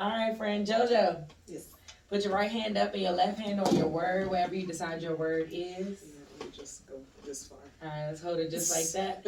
[0.00, 1.24] All right, friend JoJo.
[1.46, 1.68] Yes.
[2.08, 5.02] Put your right hand up and your left hand on your word, wherever you decide
[5.02, 6.02] your word is.
[6.02, 6.94] Yeah, let me just go
[7.26, 7.58] this far.
[7.82, 9.22] All right, let's hold it just like that.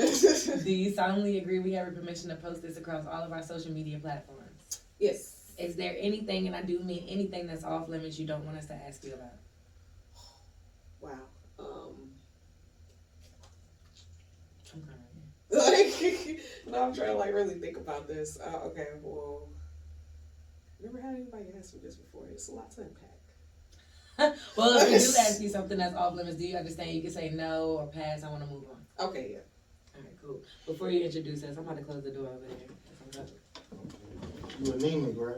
[0.64, 3.42] Do you solemnly agree we have your permission to post this across all of our
[3.42, 4.80] social media platforms?
[4.98, 5.40] yes.
[5.58, 8.64] Is there anything, and I do mean anything that's off limits you don't want us
[8.68, 9.34] to ask you about?
[11.02, 11.10] Wow.
[11.58, 12.10] Um.
[14.72, 14.98] I'm crying.
[15.52, 18.38] Like, no, I'm trying to like really think about this.
[18.40, 19.50] Uh, okay, well,
[20.82, 22.24] never had anybody ask me this before.
[22.30, 23.08] It's a lot to unpack.
[24.56, 26.90] Well, if we do ask you something that's off limits, do you understand?
[26.90, 28.22] You can say no or pass.
[28.22, 29.08] I want to move on.
[29.08, 29.38] Okay, yeah.
[29.96, 30.40] All right, cool.
[30.66, 33.24] Before you introduce us, I'm about to close the door over there.
[34.60, 35.36] You anemic, right?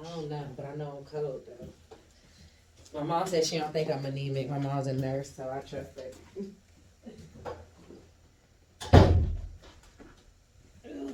[0.00, 2.98] I don't know, but I know I'm cold though.
[2.98, 4.50] My mom said she don't think I'm anemic.
[4.50, 6.10] My mom's a nurse, so I trust her.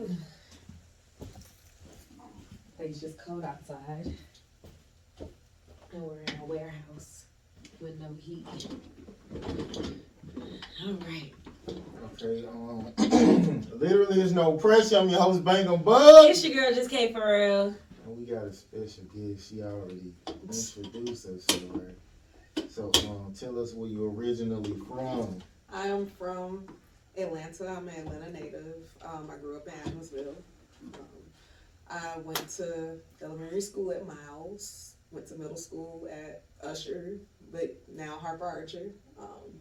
[2.80, 2.86] Ugh.
[2.88, 4.14] It's just cold outside.
[5.92, 7.24] And we're in a warehouse
[7.80, 8.46] with no heat.
[10.86, 11.32] All right.
[12.14, 12.92] Okay, um,
[13.78, 14.98] literally there's no pressure.
[14.98, 16.30] I'm your host, Bang 'em Bug.
[16.30, 17.74] It's your girl, just K for real.
[18.04, 19.50] And we got a special guest.
[19.50, 22.70] She already introduced herself, right?
[22.70, 25.38] So, um, tell us where you're originally from.
[25.72, 26.64] I am from
[27.16, 27.68] Atlanta.
[27.68, 28.90] I'm an Atlanta native.
[29.02, 30.34] Um, I grew up in Adamsville.
[30.94, 31.00] Um,
[31.90, 34.94] I went to elementary school at Miles.
[35.10, 37.18] Went to middle school at Usher,
[37.50, 38.92] but now Harper Archer.
[39.18, 39.58] Um,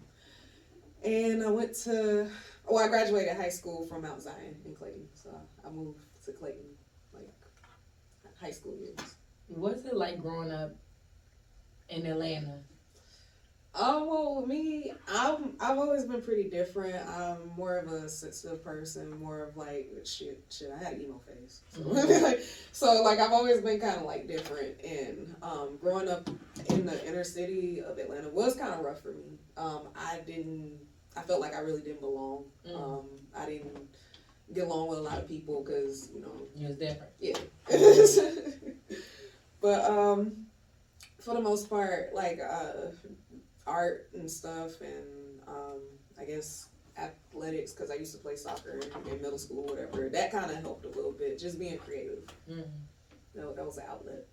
[1.04, 2.30] and I went to,
[2.68, 5.08] well, I graduated high school from Mount Zion in Clayton.
[5.16, 5.32] So
[5.66, 6.66] I moved to Clayton,
[7.14, 7.30] like
[8.40, 9.16] high school years.
[9.48, 10.76] What's it like growing up
[11.90, 12.60] in Atlanta?
[13.76, 16.96] Oh well, me, I'm I've always been pretty different.
[17.08, 20.72] I'm more of a sensitive person, more of like shit, shit.
[20.76, 21.82] I had an emo face, so,
[22.24, 22.42] like,
[22.72, 24.76] so like I've always been kind of like different.
[24.84, 26.28] And um, growing up
[26.70, 29.38] in the inner city of Atlanta was kind of rough for me.
[29.56, 30.80] Um, I didn't,
[31.16, 32.46] I felt like I really didn't belong.
[32.68, 32.76] Mm.
[32.76, 33.06] Um,
[33.38, 33.78] I didn't
[34.54, 37.12] get along with a lot of people because you know It was different.
[37.20, 37.38] yeah.
[39.62, 40.48] but um,
[41.20, 42.72] for the most part, like uh,
[43.70, 45.82] art and stuff, and um,
[46.20, 50.10] I guess athletics because I used to play soccer in middle school, whatever.
[50.10, 52.24] That kind of helped a little bit, just being creative.
[52.50, 52.66] Mm.
[53.36, 54.26] You know, that was an outlet.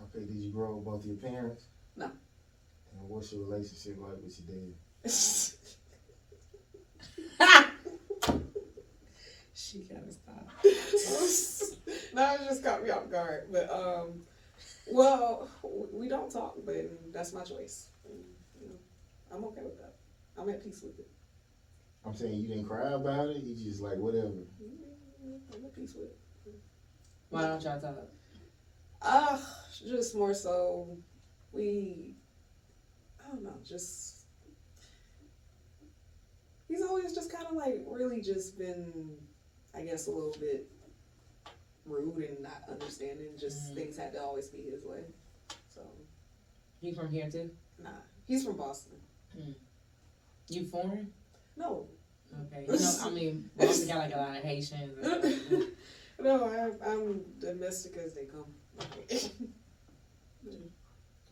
[0.00, 1.64] Okay, did you grow up with both your parents?
[1.96, 2.06] No.
[2.06, 5.10] And what's your relationship like with your dad?
[9.74, 10.48] She gotta stop.
[12.14, 13.48] no, it just caught me off guard.
[13.50, 14.22] But um,
[14.86, 15.48] well,
[15.92, 17.88] we don't talk, but that's my choice.
[19.34, 19.94] And, you know, I'm okay with that.
[20.36, 21.10] I'm at peace with it.
[22.04, 23.42] I'm saying you didn't cry about it.
[23.42, 24.44] You just like whatever.
[25.52, 26.18] I'm at peace with it.
[27.30, 28.08] Why don't y'all talk?
[29.02, 29.38] Uh,
[29.86, 30.96] just more so,
[31.52, 32.14] we,
[33.22, 34.24] I don't know, just,
[36.68, 39.18] he's always just kind of like really just been,
[39.74, 40.70] I guess, a little bit
[41.84, 43.36] rude and not understanding.
[43.38, 43.74] Just Mhm.
[43.74, 45.04] things had to always be his way.
[45.68, 45.82] So,
[46.80, 47.54] He from here too?
[47.78, 49.03] nah, he's from Boston.
[50.48, 51.12] You foreign?
[51.56, 51.88] No,
[52.46, 52.66] Okay.
[52.68, 54.98] You know, I mean, Boston got like a lot of Haitians.
[56.20, 58.46] no, I, I'm domestic as they come.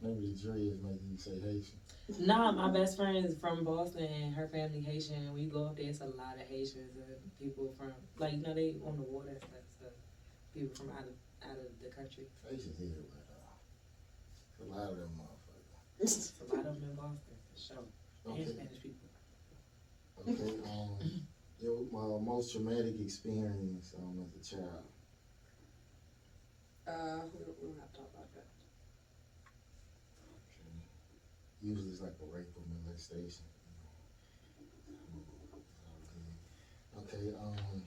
[0.03, 0.45] Maybe the is
[0.83, 2.27] making you say Haitian.
[2.27, 5.33] nah, my best friend is from Boston and her family Haitian.
[5.33, 8.43] When you go up there, it's a lot of Haitians and people from, like, you
[8.43, 9.63] know, they on the water and stuff.
[9.81, 9.87] So
[10.55, 11.15] people from out of
[11.49, 12.27] out of the country.
[12.49, 14.65] Haitians everywhere though.
[14.65, 16.01] A lot of them motherfuckers.
[16.01, 17.32] It's a lot of them in Boston,
[17.63, 17.85] sure.
[18.25, 18.51] And Okay.
[18.53, 19.09] Spanish people.
[20.19, 20.53] Okay.
[20.65, 21.27] Um,
[21.59, 24.87] your uh, most traumatic experience um, as a child.
[26.87, 28.47] uh, we don't, we don't have to talk about that.
[30.51, 30.71] Okay.
[31.61, 33.45] Usually it's like a rape or molestation.
[36.99, 37.83] Okay, um,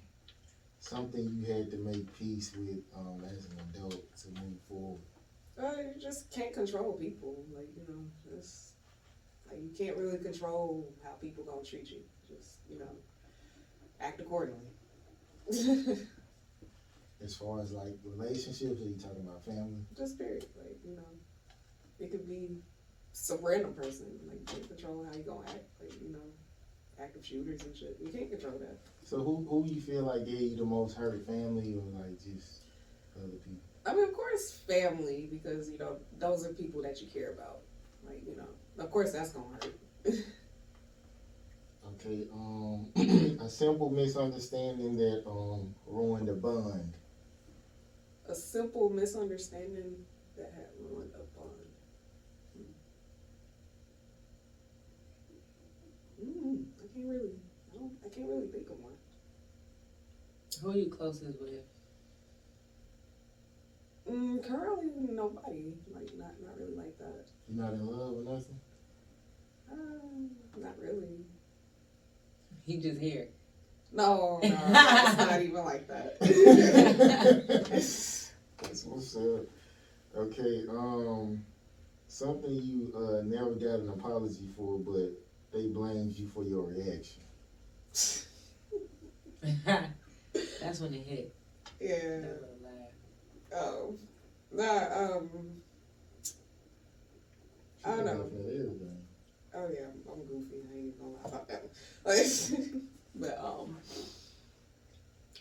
[0.80, 5.01] something you had to make peace with um, as an adult to move forward.
[5.62, 7.45] Uh, you just can't control people.
[7.54, 8.06] Like, you know,
[8.38, 8.75] just
[9.50, 12.01] like you can't really control how people gonna treat you.
[12.27, 12.95] Just, you know,
[14.01, 14.71] act accordingly.
[17.24, 19.86] As far as like relationships, are you talking about family?
[19.97, 20.45] just period.
[20.57, 21.09] Like, you know,
[22.00, 22.62] it could be
[23.13, 24.07] some random person.
[24.27, 25.65] Like you can't control how you gonna act.
[25.80, 26.19] Like, you know,
[27.01, 27.97] active shooters and shit.
[28.01, 28.80] You can't control that.
[29.03, 32.63] So who who you feel like gave you the most hurt, family or like just
[33.18, 33.62] other people?
[33.86, 37.59] I mean, of course, family, because, you know, those are people that you care about.
[38.03, 38.47] Like, you know,
[38.80, 39.75] of course that's gonna hurt.
[42.00, 42.88] Okay, um,
[43.42, 46.94] a simple misunderstanding that um ruined a bond.
[48.27, 49.95] a simple misunderstanding
[50.38, 51.51] that had ruined a bond.
[56.21, 57.31] Mm, I can't really,
[57.74, 58.94] I don't, I can't really think of one.
[60.62, 61.62] Who are you closest with?
[64.10, 65.74] Mm, currently, nobody.
[65.94, 67.25] Like, not, not really like that.
[67.48, 68.60] You're not in love or nothing?
[69.72, 71.26] Um, not really.
[72.66, 73.28] He just here.
[73.92, 76.20] No, no, it's not even like that.
[77.70, 79.46] That's what's up.
[80.18, 81.46] Okay, um,
[82.08, 85.12] something you uh never got an apology for, but
[85.54, 87.22] they blamed you for your reaction.
[90.62, 91.34] That's when it hit.
[91.80, 91.96] yeah.
[91.96, 92.92] That little laugh.
[93.56, 93.96] Oh,
[94.52, 95.16] nah.
[95.16, 95.30] Um.
[97.86, 98.30] I don't know.
[99.56, 100.56] Oh yeah, I'm, I'm goofy.
[100.69, 101.63] I ain't gonna lie about that.
[102.04, 102.81] One.
[103.18, 103.78] But um,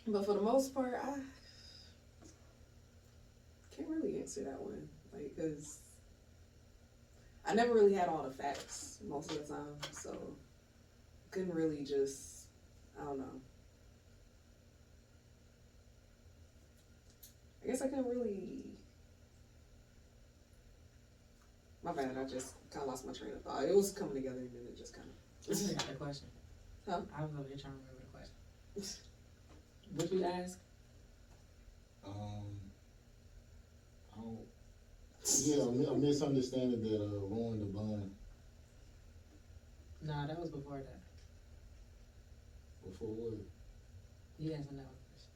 [0.06, 1.18] but for the most part, I
[3.76, 4.88] can't really answer that one.
[5.12, 5.78] Like, cause
[7.44, 10.16] I never really had all the facts most of the time, so
[11.32, 12.46] couldn't really just.
[13.00, 13.40] I don't know.
[17.64, 18.62] I guess I couldn't really.
[21.82, 22.16] My bad.
[22.16, 23.62] I just kind of lost my train of thought.
[23.64, 25.58] It was coming together and then it just kind I of.
[25.58, 26.28] forgot the question.
[26.88, 27.00] Huh?
[27.16, 29.00] I was over here trying to remember the question.
[29.94, 30.58] What you ask?
[32.04, 32.58] Um,
[34.12, 34.38] I don't,
[35.44, 38.10] yeah, a mi- a misunderstanding that uh ruined the bond
[40.02, 41.00] Nah, that was before that.
[42.90, 43.40] before what?
[44.38, 45.30] You asked another question.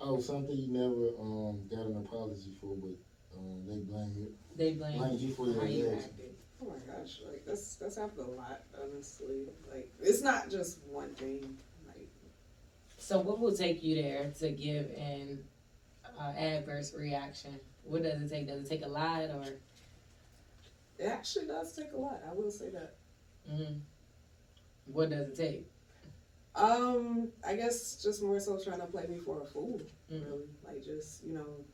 [0.00, 2.96] Oh, something you never um got an apology for, but
[3.36, 6.10] um they blame you They blame blamed you for your how you reaction.
[6.10, 6.34] acted.
[6.62, 9.48] Oh my gosh, like that's that's happened a lot, honestly.
[9.72, 11.56] Like it's not just one thing.
[11.86, 12.08] Like
[12.98, 15.44] So what will take you there to give an
[16.18, 17.58] uh, adverse reaction?
[17.84, 18.48] What does it take?
[18.48, 19.44] Does it take a lot or?
[20.98, 22.20] it actually does take a lot.
[22.28, 22.94] I will say that.
[23.50, 23.80] Mm,
[24.86, 25.66] what does it take?
[26.54, 29.80] Um, I guess just more so trying to play me for a fool,
[30.10, 30.24] Mm.
[30.24, 30.48] really.
[30.64, 31.64] Like just you know.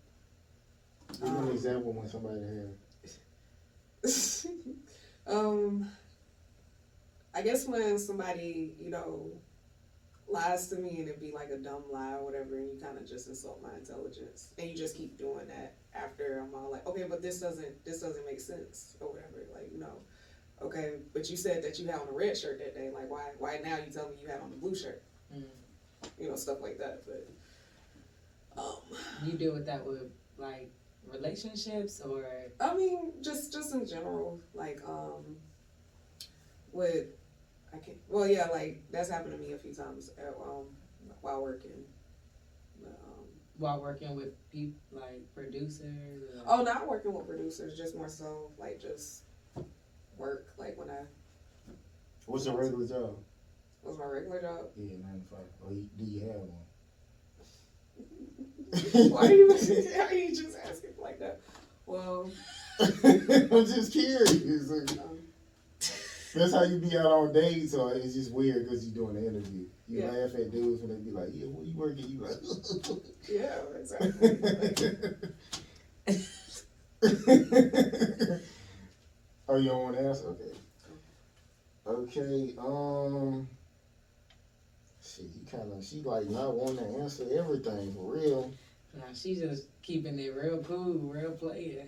[1.13, 2.71] Give me an example when somebody had
[5.27, 5.91] um,
[7.35, 9.33] I guess when somebody you know
[10.29, 12.99] lies to me and it'd be like a dumb lie or whatever, and you kind
[12.99, 16.87] of just insult my intelligence, and you just keep doing that after I'm all like,
[16.87, 19.45] okay, but this doesn't this doesn't make sense or whatever.
[19.55, 19.99] Like you know,
[20.63, 22.91] okay, but you said that you had on a red shirt that day.
[22.93, 25.03] Like why why now you tell me you had on a blue shirt?
[25.35, 25.45] Mm.
[26.19, 27.03] You know stuff like that.
[27.07, 27.29] But
[28.61, 30.71] um, You deal with that with like
[31.13, 32.25] relationships or
[32.61, 35.37] I mean, just just in general, like um,
[36.73, 37.07] with
[37.73, 37.99] I can't.
[38.09, 40.67] Well, yeah, like that's happened to me a few times at, um
[41.21, 41.85] while working.
[42.81, 43.25] But, um,
[43.59, 46.23] while working with people like producers?
[46.47, 49.25] Or, oh, not working with producers, just more so like just
[50.17, 50.49] work.
[50.59, 51.03] Like when I
[52.27, 53.17] What's your regular job?
[53.83, 54.67] was my regular job.
[54.77, 55.47] Yeah, nine to five.
[55.63, 56.66] Or do you have one?
[58.93, 59.51] Why are you?
[59.53, 59.57] Are
[60.15, 61.41] you just asking like that?
[61.87, 62.31] Well,
[62.81, 62.87] I'm
[63.67, 64.31] just curious.
[64.33, 65.21] um,
[66.35, 69.27] That's how you be out all day, so it's just weird because you're doing the
[69.29, 69.67] interview.
[69.89, 70.11] You Yeah.
[70.11, 72.37] laugh at dudes when they be like, "Yeah, where you working?" You like,
[73.29, 74.37] yeah, exactly.
[79.49, 80.27] Oh, you don't want to answer?
[80.29, 80.53] Okay.
[81.87, 82.55] Okay.
[82.59, 83.49] Um.
[85.17, 88.53] Shit, you kind of she like not wanting to answer everything for real.
[88.95, 91.85] Nah, she just keeping it real cool, real player.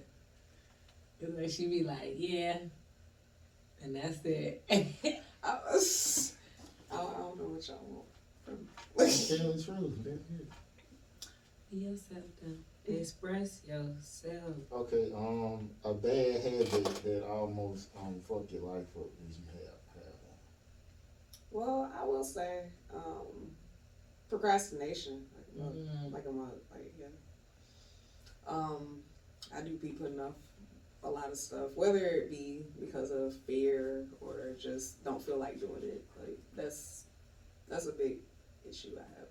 [1.20, 2.56] It's like she be like, yeah,
[3.82, 4.62] and that's it.
[5.44, 6.34] I, was,
[6.90, 8.06] I, I don't know what y'all want
[8.44, 8.66] from.
[8.96, 9.94] The truth.
[10.04, 10.46] That's it.
[11.70, 12.24] Be yourself.
[12.86, 14.54] Express yourself.
[14.72, 15.12] Okay.
[15.14, 19.10] Um, a bad habit that almost um fuck your life up.
[19.18, 19.77] Did you have?
[21.50, 22.64] Well, I will say,
[22.94, 23.50] um,
[24.28, 25.26] procrastination.
[25.34, 25.70] Like, I'm a-
[26.08, 26.12] Mm.
[26.12, 27.06] like I'm a, like, yeah.
[28.46, 29.02] Um,
[29.54, 30.34] I do be putting off
[31.02, 35.58] a lot of stuff, whether it be because of fear or just don't feel like
[35.60, 36.04] doing it.
[36.18, 37.04] Like that's
[37.68, 38.18] that's a big
[38.68, 39.28] issue I have.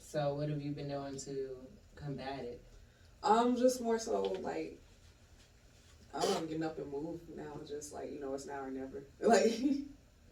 [0.00, 1.56] So what have you been doing to
[1.96, 2.60] combat it?
[3.22, 4.78] Um, just more so like
[6.14, 7.58] I am getting up and move now.
[7.66, 9.02] Just like you know, it's now or never.
[9.20, 9.60] Like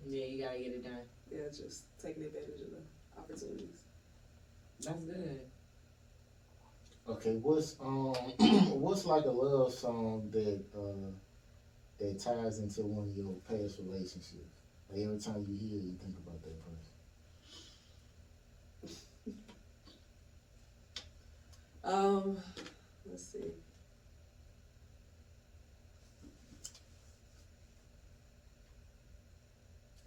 [0.07, 1.05] Yeah, you gotta get it done.
[1.31, 2.83] yeah, just taking advantage of the
[3.19, 3.83] opportunities.
[4.81, 5.47] That's good.
[7.07, 8.15] Okay, what's um
[8.81, 11.11] what's like a love song that uh
[11.99, 14.53] that ties into one of your past relationships?
[14.91, 16.87] Like every time you hear it, you think about that person.
[21.85, 22.41] Um,
[23.05, 23.53] let's see.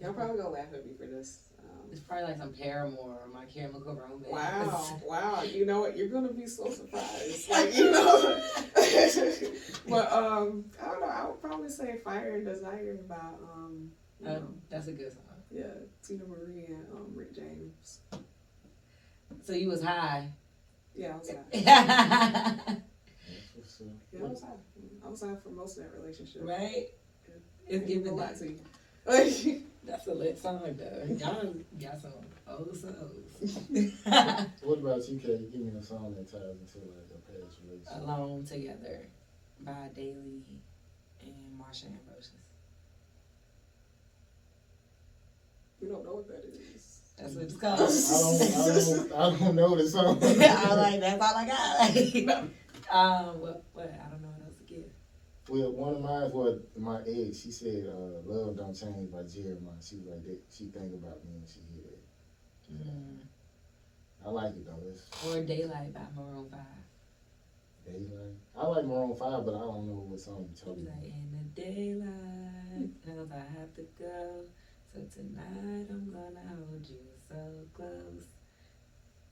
[0.00, 1.40] Y'all probably gonna laugh at me for this.
[1.58, 4.28] Um, It's probably like some Paramore or My Chemical Romance.
[4.30, 5.42] Wow, wow.
[5.42, 5.96] You know what?
[5.96, 7.48] You're gonna be so surprised.
[7.50, 8.40] Like, you know.
[9.88, 13.90] but um I don't know, I would probably say Fire and Desire by um
[14.20, 15.22] you know, Um, that's a good song.
[15.50, 15.64] yeah,
[16.04, 18.00] Teena Marie and um Rick James.
[19.42, 20.28] So you was high.
[20.94, 21.36] Yeah, I was high.
[22.66, 22.82] right?
[23.56, 23.86] What's up.
[24.12, 24.48] Yeah, I was high.
[25.04, 26.42] I was high for most of that relationship.
[26.44, 26.88] Right?
[27.66, 28.38] It's I ain't giving gonna lie that.
[28.38, 29.62] to you.
[29.88, 31.14] Like, That's a lit song though.
[31.14, 32.12] Y'all got some
[32.48, 33.58] old souls.
[34.62, 35.38] What about you, Kay?
[35.50, 38.02] Give me a song that ties into like a past relationship.
[38.02, 39.06] Alone Together
[39.60, 40.42] by Daley
[41.22, 42.32] and Marsha Ambrosius.
[45.80, 47.00] you don't know what that is.
[47.16, 47.78] That's what it's I called.
[47.78, 50.18] don't, I don't, I don't know the song.
[50.22, 52.38] I was like that's all I got.
[52.90, 53.92] um, what, what?
[54.04, 54.84] I don't know what else to give.
[55.48, 57.38] Well, one of mine was my ex.
[57.40, 59.80] She said, uh, "Love Don't Change" by Jeremih.
[59.80, 60.38] She was like that.
[60.50, 62.04] She think about me when she hear that.
[62.84, 63.24] Mm.
[64.26, 64.82] I like it though.
[64.90, 66.84] It's Or Daylight by Maroon Five.
[67.86, 68.36] daylight.
[68.56, 71.02] I like Maroon Five, but I don't know what song you He talking about.
[71.02, 74.44] like, in the daylight, knows I have to go.
[74.92, 77.36] So tonight I'm gonna hold you so
[77.72, 78.26] close.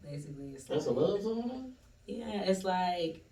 [0.02, 1.72] Basically, it's That's a love song.
[2.06, 3.24] Yeah, it's like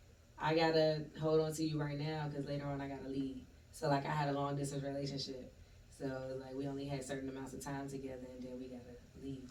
[0.44, 3.38] I gotta hold on to you right now because later on I gotta leave.
[3.72, 5.50] So like I had a long distance relationship,
[5.98, 6.04] so
[6.38, 9.50] like we only had certain amounts of time together, and then we gotta leave.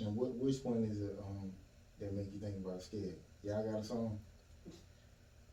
[0.00, 1.52] And what which one is it um
[2.00, 3.14] that make you think about scared?
[3.44, 4.18] Y'all got a song?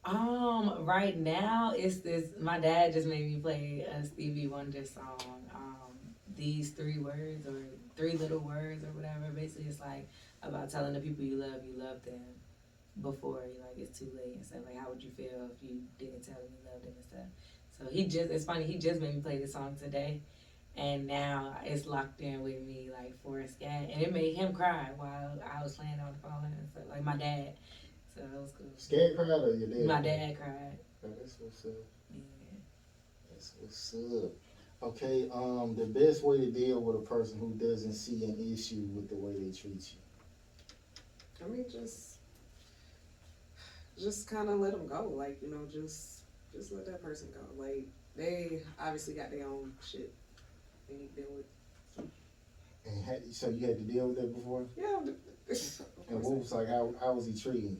[0.05, 2.29] Um, right now it's this.
[2.39, 5.21] My dad just made me play a Stevie Wonder song.
[5.53, 5.93] Um,
[6.35, 7.61] these three words or
[7.95, 9.29] three little words or whatever.
[9.35, 10.09] Basically, it's like
[10.41, 12.21] about telling the people you love you love them
[13.01, 14.59] before you like it's too late and stuff.
[14.65, 17.27] Like, how would you feel if you didn't tell them you loved them and stuff?
[17.77, 18.29] So he just.
[18.31, 18.65] It's funny.
[18.65, 20.21] He just made me play this song today.
[20.75, 24.89] And now it's locked in with me like Forrest Scat, and it made him cry
[24.95, 26.83] while I was playing on the phone and stuff.
[26.89, 27.53] Like my dad,
[28.15, 28.71] so it was cool.
[28.77, 29.85] Scared cried or your dad?
[29.85, 30.77] My dad cried.
[31.03, 31.71] Oh, That's what's up.
[32.13, 32.21] Yeah.
[33.29, 34.31] That's what's up.
[34.81, 38.87] Okay, um, the best way to deal with a person who doesn't see an issue
[38.93, 39.99] with the way they treat you.
[41.43, 42.17] I mean, just,
[43.97, 45.11] just kind of let them go.
[45.15, 46.21] Like you know, just,
[46.53, 47.61] just let that person go.
[47.61, 50.13] Like they obviously got their own shit
[50.89, 51.45] they need to deal with.
[52.85, 54.65] And had, so you had to deal with that before.
[54.75, 54.99] Yeah.
[56.09, 56.67] And what was like?
[56.67, 57.71] How how was he treating?
[57.71, 57.77] you?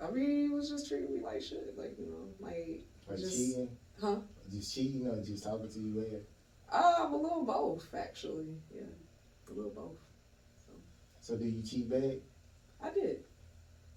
[0.00, 1.76] I mean, he was just treating me like shit.
[1.76, 3.68] Like you know, like Like Just- cheating?
[4.00, 4.16] huh?
[4.50, 5.94] Just cheating or just talking to you
[6.70, 6.76] bad?
[6.78, 8.54] Um, a little both actually.
[8.74, 8.82] Yeah,
[9.48, 9.98] a little both.
[10.66, 10.72] So,
[11.20, 12.18] So do you cheat back?
[12.82, 13.24] I did.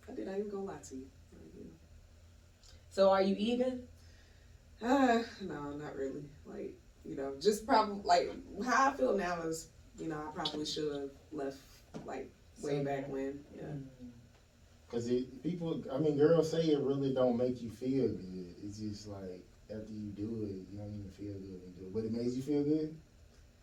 [0.10, 0.28] I did.
[0.28, 1.06] I ain't gonna lie to you.
[1.34, 1.70] Like, you know.
[2.90, 3.82] So are you even?
[4.82, 6.24] Uh, no, not really.
[6.46, 6.74] Like,
[7.06, 8.32] you know, just probably like
[8.66, 9.68] how I feel now is,
[9.98, 11.58] you know, I probably should have left
[12.06, 12.30] like
[12.62, 12.84] way Sooner.
[12.84, 13.40] back when.
[13.56, 13.64] Yeah.
[14.90, 18.56] Cause it, people, I mean, girls say it really don't make you feel good.
[18.64, 21.86] It's just like after you do it, you don't even feel good when you do
[21.86, 21.94] it.
[21.94, 22.98] But it makes you feel good.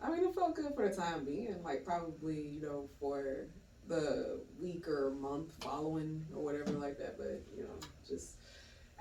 [0.01, 1.61] I mean, it felt good for the time being.
[1.63, 3.47] Like probably, you know, for
[3.87, 7.17] the week or month following or whatever like that.
[7.17, 8.35] But you know, just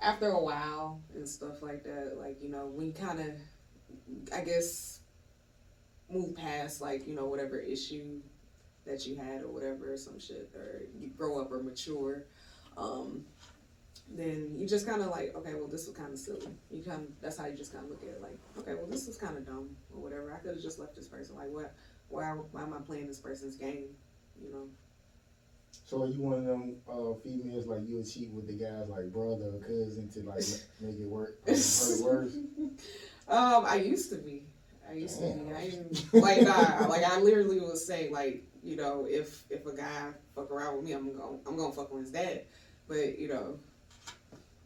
[0.01, 5.01] after a while and stuff like that, like you know, you kind of, I guess,
[6.11, 8.21] move past like you know whatever issue
[8.87, 12.25] that you had or whatever or some shit, or you grow up or mature.
[12.77, 13.25] Um,
[14.09, 16.47] then you just kind of like, okay, well, this was kind of silly.
[16.71, 18.87] You kind of, that's how you just kind of look at it, like, okay, well,
[18.87, 20.33] this was kind of dumb or whatever.
[20.33, 21.35] I could have just left this person.
[21.35, 21.75] Like, what?
[22.09, 22.27] Why?
[22.53, 23.89] Why am I playing this person's game?
[24.43, 24.69] You know?
[25.87, 29.13] So are you one of them uh, females like you'll cheat with the guys like
[29.13, 30.43] brother or cousin to like
[30.81, 32.37] make it work, um, hurt worse?
[33.29, 34.45] Um, I used to be.
[34.89, 35.53] I used to be.
[35.53, 40.13] I like nah, like I literally would say like you know if if a guy
[40.37, 42.45] fuck around with me, I'm gonna I'm gonna fuck with his dad.
[42.87, 43.59] But you know,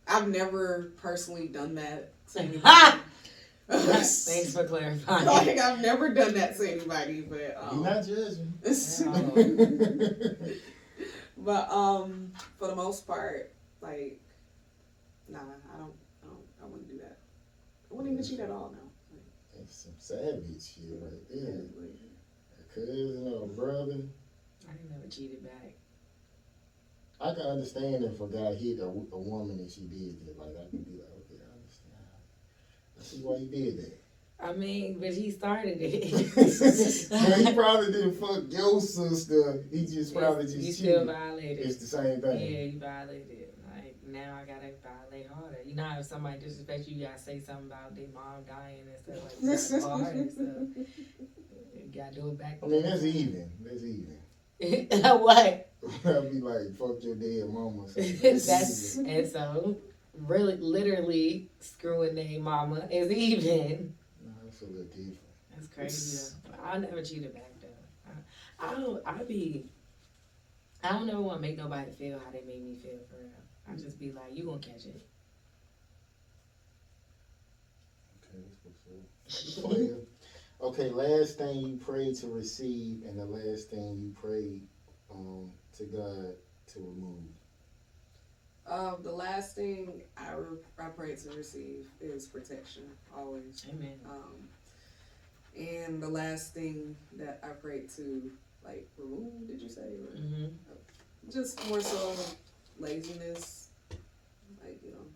[0.07, 2.99] I've never personally done that to anybody.
[3.73, 5.27] Thanks for clarifying.
[5.27, 8.53] like I've never done that to anybody, but You're um, not judging.
[11.39, 14.21] but um, for the most part, like,
[15.29, 17.19] nah, I don't, I don't, I wouldn't do that.
[17.91, 18.91] I wouldn't even cheat at all now.
[19.57, 21.63] That's some savage shit right there.
[21.79, 22.01] like,
[22.59, 24.03] A cousin or a brother.
[24.67, 25.75] I ain't never cheated back.
[27.21, 30.39] I can understand if a guy hit a, a woman and she did that.
[30.39, 31.20] Like I can be like, okay,
[33.01, 34.01] I see why you did that.
[34.43, 36.05] I mean, but he started it.
[37.47, 39.65] He probably didn't fuck your sister.
[39.71, 41.15] He just probably you just still cheated.
[41.15, 41.67] violated.
[41.67, 42.41] It's the same thing.
[42.41, 43.31] Yeah, you violated.
[43.31, 43.59] It.
[43.71, 45.59] Like now, I gotta violate harder.
[45.65, 48.99] You know, if somebody disrespects you, you gotta say something about their mom dying and
[48.99, 49.75] stuff like that.
[49.75, 50.87] You gotta go hard and stuff.
[51.75, 52.59] You gotta do it back.
[52.63, 53.51] I mean, that's even.
[53.61, 54.21] That's even.
[55.21, 55.73] what?
[56.05, 57.87] I'd be like, fuck your dead mama.
[57.95, 59.77] That's and so
[60.27, 63.95] really, literally screwing their mama is even.
[64.25, 65.19] Nah, that's a little different.
[65.55, 66.35] That's crazy.
[66.45, 66.53] Though.
[66.65, 68.11] I never cheated back though.
[68.61, 69.03] I, I don't.
[69.07, 69.67] I be.
[70.83, 73.31] I don't ever want to make nobody feel how they made me feel for real.
[73.71, 75.07] I just be like, you gonna catch it.
[78.25, 78.43] Okay,
[79.25, 79.99] that's what's up.
[80.63, 84.61] Okay, last thing you prayed to receive, and the last thing you prayed
[85.11, 86.35] um, to God
[86.67, 87.25] to remove.
[88.71, 92.85] Um, the last thing I, re- I pray to receive is protection,
[93.17, 93.65] always.
[93.69, 93.99] Amen.
[94.07, 94.49] Um,
[95.57, 98.31] and the last thing that I pray to,
[98.65, 99.83] like, remove, did you say?
[99.83, 100.47] Or hmm
[101.33, 102.15] just more so
[102.79, 103.69] laziness,
[104.65, 105.07] like, you know.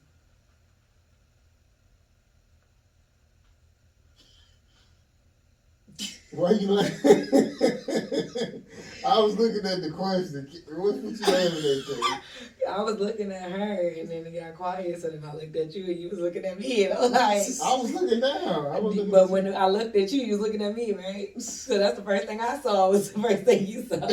[6.32, 6.92] Why you like?
[9.06, 10.48] I was looking at the question.
[10.68, 11.86] What what you laughing at?
[11.86, 12.66] Kay?
[12.68, 15.00] I was looking at her, and then it got quiet.
[15.00, 17.12] So then I looked at you, and you was looking at me, and I was
[17.12, 17.22] like.
[17.22, 18.66] I was looking down.
[18.66, 21.40] I was looking But when I looked at you, you was looking at me, right?
[21.40, 22.90] So that's the first thing I saw.
[22.90, 24.08] Was the first thing you saw.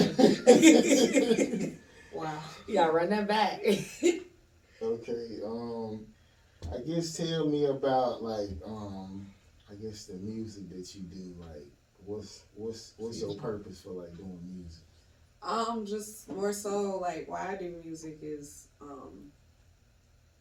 [2.13, 2.39] Wow.
[2.67, 3.61] yeah, run that back.
[4.83, 6.07] Okay, um,
[6.73, 9.27] I guess tell me about like um,
[9.69, 11.35] I guess the music that you do.
[11.39, 11.67] Like,
[12.05, 14.83] what's what's what's your purpose for like doing music?
[15.43, 19.31] Um, just more so like why I do music is um,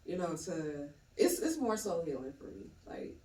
[0.05, 2.71] you know, to it's it's more so healing for me.
[2.87, 3.17] Like,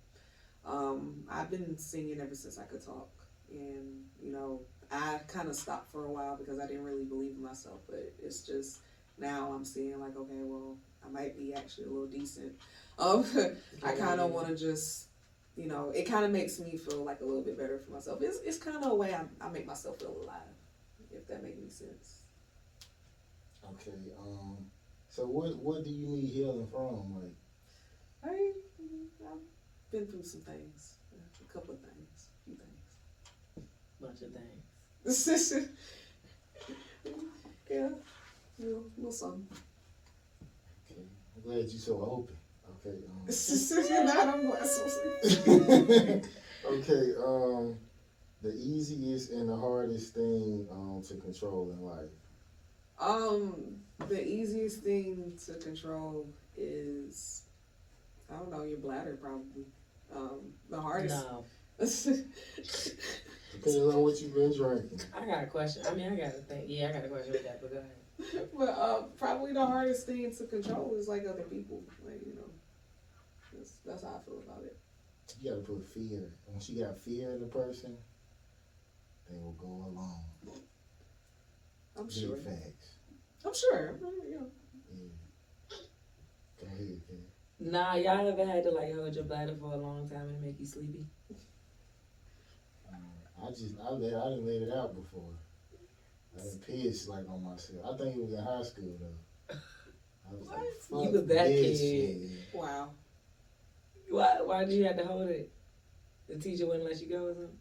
[0.64, 3.10] um, I've been singing ever since I could talk,
[3.50, 7.32] and you know, I kind of stopped for a while because I didn't really believe
[7.32, 7.80] in myself.
[7.88, 8.80] But it's just
[9.18, 12.52] now I'm seeing like, okay, well, I might be actually a little decent.
[12.98, 13.24] Um,
[13.84, 15.08] I kind of want to just.
[15.56, 18.20] You know, it kind of makes me feel like a little bit better for myself.
[18.20, 20.36] It's, it's kind of a way I, I make myself feel alive,
[21.10, 22.20] if that makes any sense.
[23.64, 24.58] Okay, um,
[25.08, 27.14] so what what do you need healing from?
[27.16, 27.34] Like,
[28.22, 28.52] I,
[29.24, 30.94] I've been through some things,
[31.40, 33.66] a couple of things, a few things,
[34.00, 35.24] Bunch of things.
[35.24, 35.68] things.
[37.70, 37.88] yeah,
[38.58, 39.46] little, little something.
[40.90, 41.00] okay,
[41.34, 42.36] I'm glad you're so open.
[42.86, 44.46] Okay, um, Not I'm
[46.66, 47.76] okay, um,
[48.42, 52.10] the easiest and the hardest thing um to control in life.
[52.98, 53.76] Um,
[54.08, 57.42] the easiest thing to control is,
[58.30, 59.66] I don't know, your bladder probably.
[60.14, 61.26] Um, the hardest.
[61.28, 61.44] No,
[61.78, 65.00] Depending on what you've been drinking.
[65.14, 65.82] I got a question.
[65.88, 66.64] I mean, I got a thing.
[66.68, 67.60] Yeah, I got a question with that.
[67.60, 68.48] But go ahead.
[68.56, 71.82] but uh, probably the hardest thing to control is like other people.
[72.04, 72.50] Like you know,
[73.66, 74.76] that's that's how I feel about it.
[75.40, 76.30] You gotta put fear.
[76.46, 77.96] Once you got fear in a person,
[79.28, 80.24] they will go along.
[81.96, 82.36] I'm Big sure.
[82.36, 82.96] facts.
[83.44, 83.98] I'm sure.
[84.00, 84.46] You know,
[84.92, 85.76] Yeah.
[86.60, 87.22] Go ahead, Ken.
[87.58, 90.60] Nah, y'all ever had to like hold your bladder for a long time and make
[90.60, 91.06] you sleepy?
[91.30, 91.34] Uh,
[93.44, 95.32] I just I let I didn't let it out before.
[96.34, 97.80] I done pissed like on myself.
[97.84, 99.56] I think it was in high school though.
[100.28, 101.00] I was like, What?
[101.00, 102.20] You fuck was that this kid.
[102.20, 102.54] shit.
[102.54, 102.90] wow.
[104.10, 104.38] Why?
[104.42, 105.52] Why did you have to hold it?
[106.28, 107.58] The teacher wouldn't let you go or something.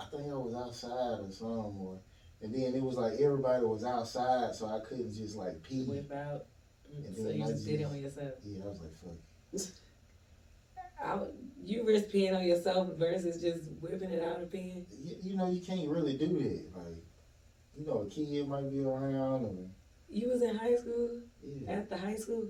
[0.00, 2.00] I think I was outside or something, or
[2.40, 5.84] and then it was like everybody was outside, so I couldn't just like pee.
[5.84, 6.46] Whip out.
[6.92, 8.34] And So you I just did it on yourself.
[8.42, 9.74] Yeah, I was like, fuck.
[11.04, 11.18] I,
[11.64, 14.84] you risk peeing on yourself versus just whipping it out and peeing.
[14.90, 16.76] You, you know, you can't really do that.
[16.76, 16.96] Like,
[17.76, 19.54] you know, a kid might be around, or
[20.08, 21.82] You was in high school yeah.
[21.88, 22.48] the high school.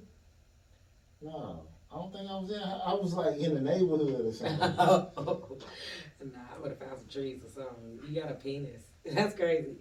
[1.21, 2.63] No, I don't think I was in.
[2.63, 4.59] I was like in the neighborhood or something.
[4.79, 8.01] nah, I would have found some trees or something.
[8.07, 8.83] You got a penis.
[9.07, 9.77] That's crazy.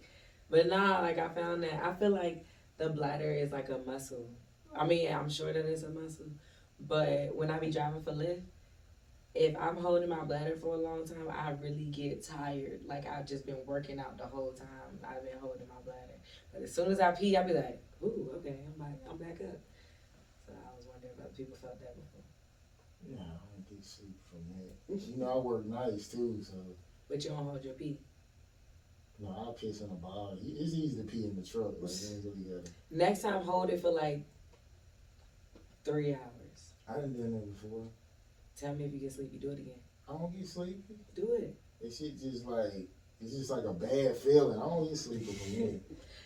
[0.49, 2.45] But nah, like I found that I feel like
[2.77, 4.29] the bladder is like a muscle.
[4.75, 6.27] I mean, I'm sure that it's a muscle.
[6.79, 8.43] But when I be driving for Lyft,
[9.35, 12.81] if I'm holding my bladder for a long time, I really get tired.
[12.85, 14.99] Like I've just been working out the whole time.
[15.03, 16.17] I've been holding my bladder.
[16.53, 19.41] But as soon as I pee, I be like, ooh, okay, I'm back, I'm back
[19.41, 19.59] up.
[20.45, 21.96] So I was wondering if other people felt that.
[23.09, 25.01] No, I don't get sleep from that.
[25.07, 26.55] You know, I work nights too, so
[27.09, 27.99] But you don't hold your pee.
[29.19, 30.37] no, I piss in a bottle.
[30.41, 32.71] It's easy to pee in the truck, like you ain't really gotta.
[32.91, 34.21] Next time, hold it for like
[35.83, 36.73] three hours.
[36.87, 37.87] I didn't done that before.
[38.55, 39.37] Tell me if you get sleepy.
[39.37, 39.79] Do it again.
[40.09, 40.95] I don't get sleepy.
[41.15, 41.55] Do it.
[41.81, 42.71] That shit just like
[43.21, 44.57] it's just like a bad feeling.
[44.57, 45.79] I don't get sleepy from that.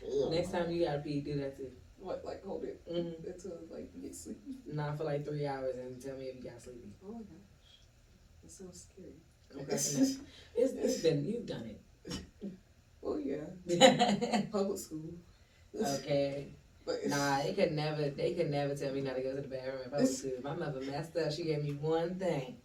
[0.20, 0.60] Hell Next no.
[0.60, 1.72] time you gotta pee, do that too.
[2.02, 3.28] What, like hold it Mm-hmm.
[3.30, 4.56] until like you get sleepy?
[4.68, 6.94] Not for like three hours and tell me if you got sleepy.
[7.06, 7.76] Oh my gosh,
[8.44, 9.22] that sounds scary.
[9.56, 9.68] Up.
[10.56, 11.82] It's, it's been you've done it.
[13.02, 14.52] Well, yeah, it.
[14.52, 15.14] public school.
[15.76, 16.56] okay.
[16.86, 18.10] But Nah, they could never.
[18.10, 20.26] They could never tell me not to go to the bathroom if I was.
[20.44, 21.32] My mother messed up.
[21.32, 22.58] She gave me one thing.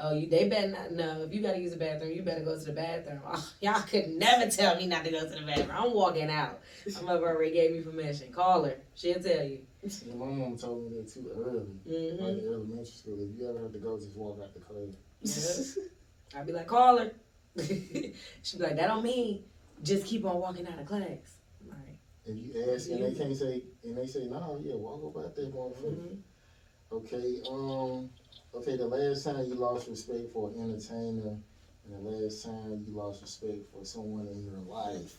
[0.00, 0.28] Oh, you.
[0.28, 0.92] They better not.
[0.92, 3.20] No, if you gotta use the bathroom, you better go to the bathroom.
[3.26, 5.70] Oh, y'all could never tell me not to go to the bathroom.
[5.72, 6.60] I'm walking out.
[6.96, 8.32] My mother already gave me permission.
[8.32, 8.76] Call her.
[8.94, 9.60] She'll tell you.
[9.82, 11.66] Yeah, my mom told me that too early.
[11.88, 12.24] Mm-hmm.
[12.24, 13.14] Like in elementary school.
[13.20, 15.78] If you ever have to go, just walk out the class.
[16.36, 17.12] I'd be like, call her.
[17.58, 19.44] She'd be like, that don't mean
[19.82, 21.38] just keep on walking out of class.
[21.60, 25.02] I'm like, If you ask and they can't say and they say, No, yeah, walk
[25.04, 25.96] about that motherfucker.
[25.96, 26.18] mhm.
[26.90, 28.08] Okay, um
[28.54, 31.36] okay, the last time you lost respect for an entertainer
[31.84, 35.16] and the last time you lost respect for someone in your life.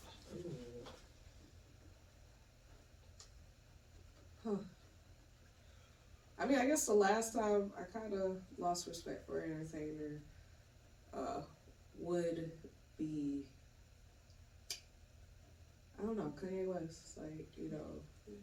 [4.45, 4.55] Huh.
[6.39, 10.21] I mean, I guess the last time I kind of lost respect for an entertainer
[11.13, 11.41] uh,
[11.97, 12.51] would
[12.97, 13.43] be,
[15.99, 17.17] I don't know, Kanye West.
[17.17, 18.35] Like, you know,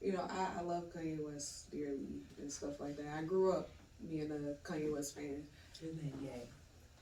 [0.00, 3.06] you know, I, I love Kanye West dearly and stuff like that.
[3.18, 3.70] I grew up
[4.08, 5.44] being a Kanye West fan.
[5.80, 6.48] His name Ye.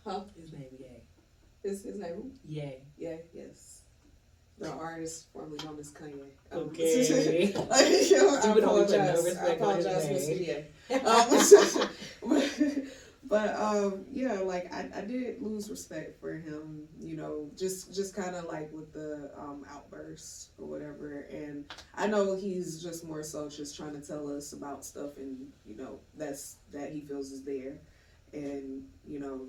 [0.07, 0.21] Huh?
[0.41, 1.03] His name Ye.
[1.63, 2.33] His, his name?
[2.45, 2.79] Ye.
[2.97, 3.83] Yeah, yes.
[4.59, 6.31] The artist formerly known as Kanye.
[6.53, 7.53] Um, Okay.
[7.71, 8.93] I we put no apologize.
[8.93, 10.29] I respect on his apologize.
[10.29, 10.69] Mr.
[10.93, 11.89] Um,
[12.29, 12.85] but
[13.59, 16.87] um, yeah, like I, I did lose respect for him.
[17.01, 21.27] You know, just just kind of like with the um, outbursts or whatever.
[21.31, 21.65] And
[21.95, 25.77] I know he's just more so just trying to tell us about stuff, and you
[25.77, 27.79] know that's that he feels is there,
[28.33, 29.49] and you know.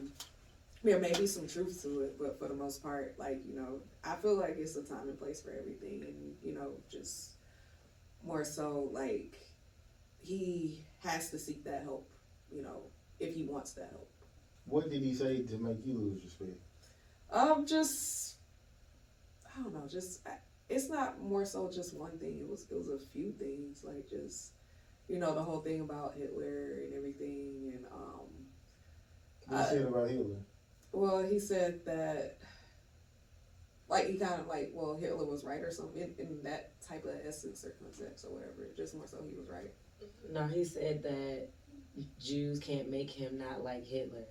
[0.83, 3.79] There may be some truth to it, but for the most part, like, you know,
[4.03, 7.31] I feel like it's a time and place for everything, and, you know, just
[8.25, 9.37] more so like
[10.19, 12.09] he has to seek that help,
[12.51, 12.81] you know,
[13.23, 14.09] if he wants that help.
[14.65, 16.51] What did he say to make you lose respect?
[17.31, 18.35] Um, just
[19.57, 20.21] I don't know, just
[20.69, 22.39] it's not more so just one thing.
[22.39, 24.53] It was it was a few things, like just
[25.09, 28.29] you know the whole thing about Hitler and everything, and um,
[29.47, 30.37] What he Uh, said about Hitler?
[30.91, 32.37] well, he said that.
[33.89, 37.03] Like he kind of like, well, Hitler was right or something in, in that type
[37.03, 38.67] of essence or context or whatever.
[38.75, 39.71] Just more so he was right.
[40.31, 41.49] No, he said that
[42.19, 44.25] Jews can't make him not like Hitler.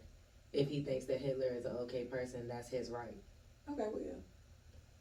[0.52, 3.14] If he thinks that Hitler is an okay person, that's his right.
[3.70, 4.12] Okay, well, yeah,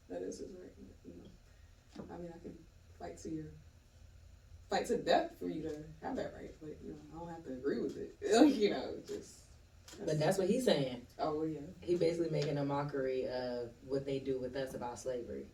[0.10, 0.72] that is his right.
[1.06, 2.54] You know, I mean, I can
[3.00, 3.46] fight to your
[4.70, 7.44] fight to death for you to have that right, but you know, I don't have
[7.46, 8.16] to agree with it.
[8.56, 9.40] you know, just.
[10.06, 11.02] But that's what he's saying.
[11.20, 11.60] Oh well, yeah.
[11.82, 15.48] He basically making a mockery of what they do with us about slavery.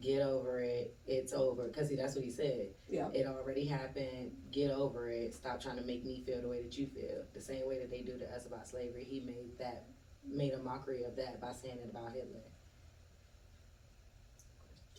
[0.00, 0.96] Get over it.
[1.06, 1.68] It's over.
[1.68, 2.68] Cause see, that's what he said.
[2.88, 3.08] Yeah.
[3.14, 4.32] It already happened.
[4.50, 5.34] Get over it.
[5.34, 7.22] Stop trying to make me feel the way that you feel.
[7.34, 9.04] The same way that they do to us about slavery.
[9.04, 9.84] He made that
[10.28, 12.40] made a mockery of that by saying it about Hitler.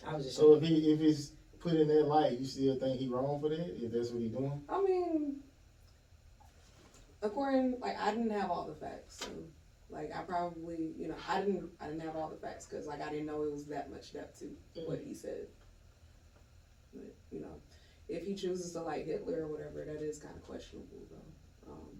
[0.05, 2.99] I was just So if he if it's put in that light, you still think
[2.99, 3.75] he wrong for that?
[3.77, 4.61] If that's what he doing?
[4.69, 5.37] I mean,
[7.21, 9.27] according like I didn't have all the facts, so
[9.93, 13.01] like I probably you know I didn't I didn't have all the facts because like
[13.01, 14.47] I didn't know it was that much depth to
[14.81, 15.47] what he said.
[16.93, 17.61] But you know,
[18.09, 21.71] if he chooses to like Hitler or whatever, that is kind of questionable though.
[21.71, 21.97] Um,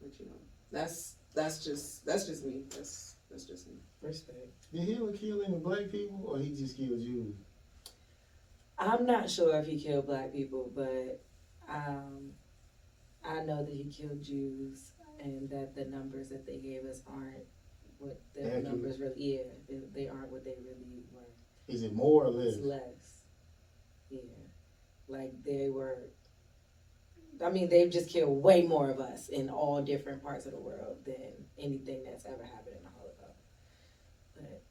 [0.00, 2.62] but you know, that's that's just that's just me.
[2.70, 3.74] That's that's just me.
[4.02, 4.38] respect.
[4.72, 7.34] Did Hitler kill any black people or he just killed Jews?
[8.78, 11.22] I'm not sure if he killed black people, but
[11.68, 12.32] um,
[13.24, 17.44] I know that he killed Jews, and that the numbers that they gave us aren't
[17.98, 18.64] what the Accurate.
[18.64, 19.14] numbers really.
[19.16, 21.20] Yeah, they, they aren't what they really were.
[21.68, 22.54] Is it more or less?
[22.54, 23.22] It's less.
[24.10, 24.20] Yeah,
[25.08, 25.98] like they were.
[27.44, 30.58] I mean, they've just killed way more of us in all different parts of the
[30.58, 33.40] world than anything that's ever happened in the Holocaust.
[34.34, 34.62] But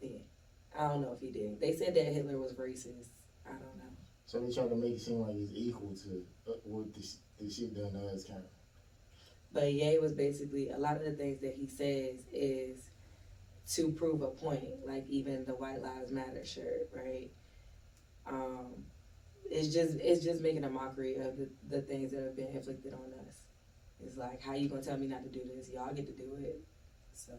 [0.00, 0.18] yeah,
[0.78, 1.60] I don't know if he did.
[1.60, 3.08] They said that Hitler was racist.
[3.46, 3.84] I don't know.
[4.26, 7.56] So they trying to make it seem like it's equal to uh, what this this
[7.56, 8.50] shit done to us, kind of.
[9.52, 12.90] But Ye was basically a lot of the things that he says is
[13.74, 17.30] to prove a point, like even the White Lives Matter shirt, right?
[18.26, 18.84] Um,
[19.50, 22.94] it's just it's just making a mockery of the, the things that have been inflicted
[22.94, 23.34] on us.
[24.04, 25.70] It's like, how you gonna tell me not to do this?
[25.72, 26.60] Y'all get to do it,
[27.12, 27.32] so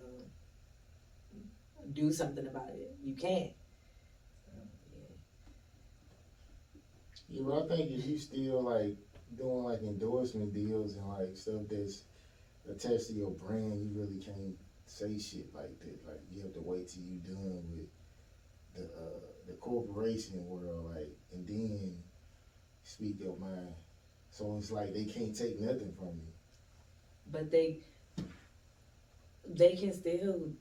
[1.93, 2.95] do something about it.
[3.03, 3.51] You can't.
[4.45, 4.51] So,
[7.29, 7.41] yeah.
[7.43, 8.97] But I think if you still like
[9.35, 12.03] doing like endorsement deals and like stuff that's
[12.69, 16.05] attached to your brand, you really can't say shit like that.
[16.05, 17.85] Like you have to wait till you done with
[18.73, 22.01] the uh, the corporation world, like, and then
[22.83, 23.73] speak your mind.
[24.29, 26.31] So it's like they can't take nothing from you.
[27.25, 27.77] but they
[29.45, 30.51] they can still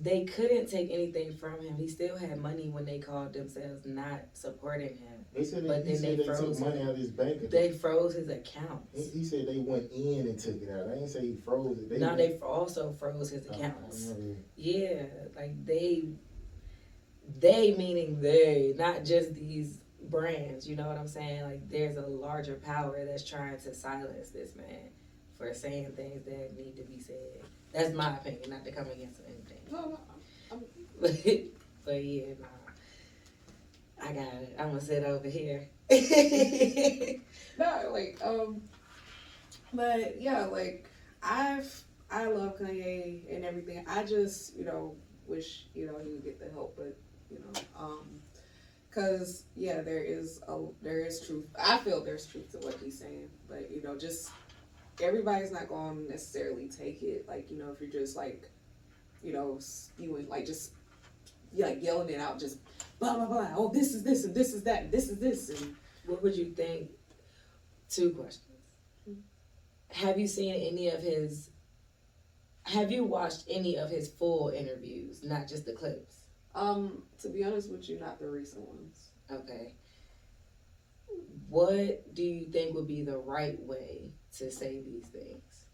[0.00, 1.76] they couldn't take anything from him.
[1.76, 5.24] He still had money when they called themselves not supporting him.
[5.34, 7.36] They said they, But he then they they took froze money out of his bank
[7.36, 7.50] account.
[7.50, 9.12] They froze his He, accounts.
[9.12, 10.86] he said they went in and took it out.
[10.88, 11.88] I didn't say he froze it.
[11.90, 14.08] They Now went- they also froze his accounts.
[14.10, 14.38] Oh, Remember.
[14.56, 15.02] Yeah,
[15.36, 16.08] like they,
[17.40, 20.68] they meaning they, not just these brands.
[20.68, 21.42] You know what I'm saying?
[21.42, 24.90] Like there's a larger power that's trying to silence this man
[25.36, 27.42] for saying things that need to be said.
[27.72, 29.57] That's my opinion, not to come against anything.
[31.88, 34.06] But yeah, nah.
[34.06, 34.56] I got it.
[34.58, 35.68] I'm gonna sit over here.
[37.58, 38.60] no, like um,
[39.72, 40.86] but yeah, like
[41.22, 43.84] I've I love Kanye and everything.
[43.88, 46.94] I just you know wish you know he would get the help, but
[47.30, 48.20] you know um,
[48.90, 51.46] cause yeah, there is a there is truth.
[51.58, 54.30] I feel there's truth to what he's saying, but you know just
[55.02, 57.26] everybody's not going to necessarily take it.
[57.26, 58.50] Like you know if you're just like
[59.22, 60.72] you know spewing like just
[61.56, 62.58] like yelling it out just
[62.98, 63.48] blah blah blah.
[63.56, 64.84] Oh, this is this and this is that.
[64.84, 65.76] And this is this and
[66.06, 66.90] what would you think?
[67.90, 68.44] Two questions.
[69.90, 71.50] Have you seen any of his?
[72.64, 76.16] Have you watched any of his full interviews, not just the clips?
[76.54, 79.08] Um, to be honest with you, not the recent ones.
[79.30, 79.72] Okay.
[81.48, 85.64] What do you think would be the right way to say these things?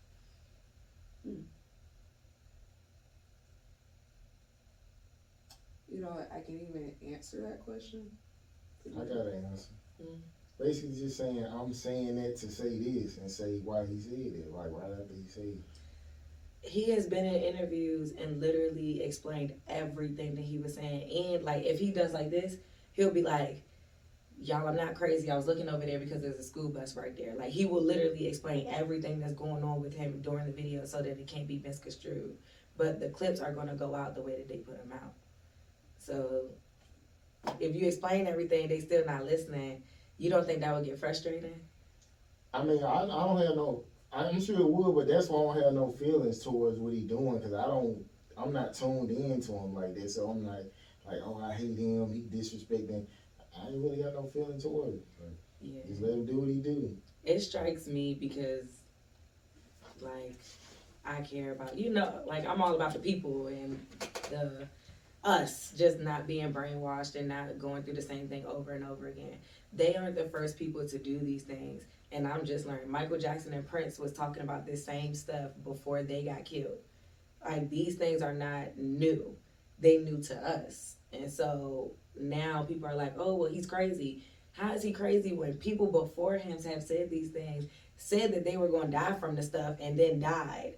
[5.94, 8.10] You know, I can't even answer that question.
[8.84, 9.68] I got an answer.
[10.02, 10.18] Mm.
[10.58, 14.52] Basically, just saying I'm saying that to say this and say why he said it.
[14.52, 15.64] Like why after he said it.
[16.62, 21.34] He has been in interviews and literally explained everything that he was saying.
[21.34, 22.56] And like, if he does like this,
[22.92, 23.62] he'll be like,
[24.40, 25.30] "Y'all, I'm not crazy.
[25.30, 27.84] I was looking over there because there's a school bus right there." Like, he will
[27.84, 31.46] literally explain everything that's going on with him during the video so that it can't
[31.46, 32.36] be misconstrued.
[32.76, 35.12] But the clips are going to go out the way that they put them out.
[36.04, 36.42] So,
[37.60, 39.82] if you explain everything, they still not listening.
[40.18, 41.60] You don't think that would get frustrating?
[42.52, 43.84] I mean, I, I don't have no.
[44.12, 47.00] I'm sure it would, but that's why I don't have no feelings towards what he
[47.00, 48.04] doing because I don't.
[48.36, 50.72] I'm not tuned in to him like that, so I'm like,
[51.06, 52.10] like, oh, I hate him.
[52.10, 53.06] He disrespecting.
[53.56, 55.02] I ain't really got no feeling towards.
[55.20, 55.80] Like, Yeah.
[55.86, 56.96] just let him do what he do.
[57.24, 58.66] it strikes me because
[60.00, 60.36] like
[61.04, 63.78] I care about you know like I'm all about the people and
[64.30, 64.68] the
[65.24, 69.06] us just not being brainwashed and not going through the same thing over and over
[69.08, 69.38] again.
[69.72, 71.84] They aren't the first people to do these things
[72.14, 72.90] and I'm just learning.
[72.90, 76.78] Michael Jackson and Prince was talking about this same stuff before they got killed.
[77.44, 79.36] Like these things are not new.
[79.80, 80.96] They new to us.
[81.12, 85.54] And so now people are like, "Oh, well he's crazy." How is he crazy when
[85.54, 89.42] people before him have said these things, said that they were to die from the
[89.42, 90.74] stuff and then died?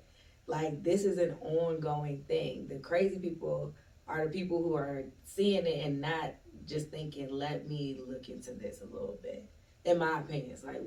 [0.46, 2.68] Like, this is an ongoing thing.
[2.68, 3.74] The crazy people
[4.08, 6.34] are the people who are seeing it and not
[6.66, 9.48] just thinking, let me look into this a little bit.
[9.84, 10.82] In my opinion, it's like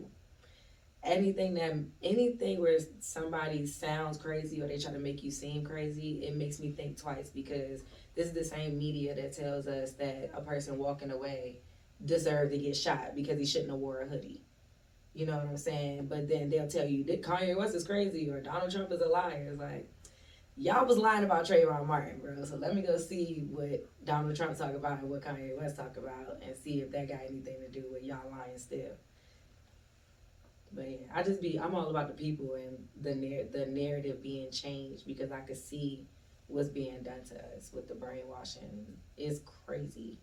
[1.03, 6.25] anything that, anything where somebody sounds crazy or they try to make you seem crazy,
[6.25, 7.83] it makes me think twice because
[8.15, 11.59] this is the same media that tells us that a person walking away
[12.05, 14.41] deserved to get shot because he shouldn't have wore a hoodie.
[15.13, 16.07] You know what I'm saying?
[16.07, 19.07] But then they'll tell you that Kanye West is crazy or Donald Trump is a
[19.07, 19.49] liar.
[19.51, 19.89] It's like
[20.59, 22.43] y'all was lying about Trayvon Martin, bro.
[22.43, 25.95] So let me go see what Donald Trump talk about and what Kanye West talk
[25.97, 28.91] about and see if that got anything to do with y'all lying still.
[30.71, 34.21] But yeah, I just be I'm all about the people and the nar- the narrative
[34.21, 36.05] being changed because I could see
[36.47, 38.85] what's being done to us with the brainwashing.
[39.17, 40.19] It's crazy.